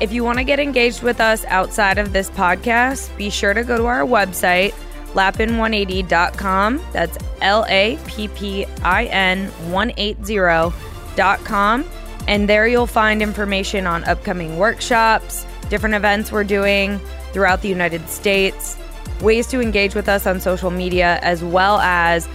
[0.00, 3.62] If you want to get engaged with us outside of this podcast, be sure to
[3.62, 4.72] go to our website,
[5.12, 6.80] lappin180.com.
[6.92, 11.84] That's L A P P I N 180.com.
[12.28, 16.98] And there you'll find information on upcoming workshops, different events we're doing
[17.32, 18.78] throughout the United States,
[19.20, 22.26] ways to engage with us on social media, as well as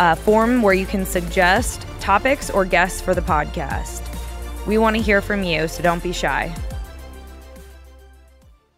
[0.00, 4.00] a form where you can suggest topics or guests for the podcast.
[4.66, 6.52] We want to hear from you, so don't be shy.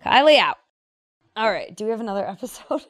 [0.04, 0.58] Kylie out.
[1.36, 1.74] All right.
[1.74, 2.84] Do we have another episode?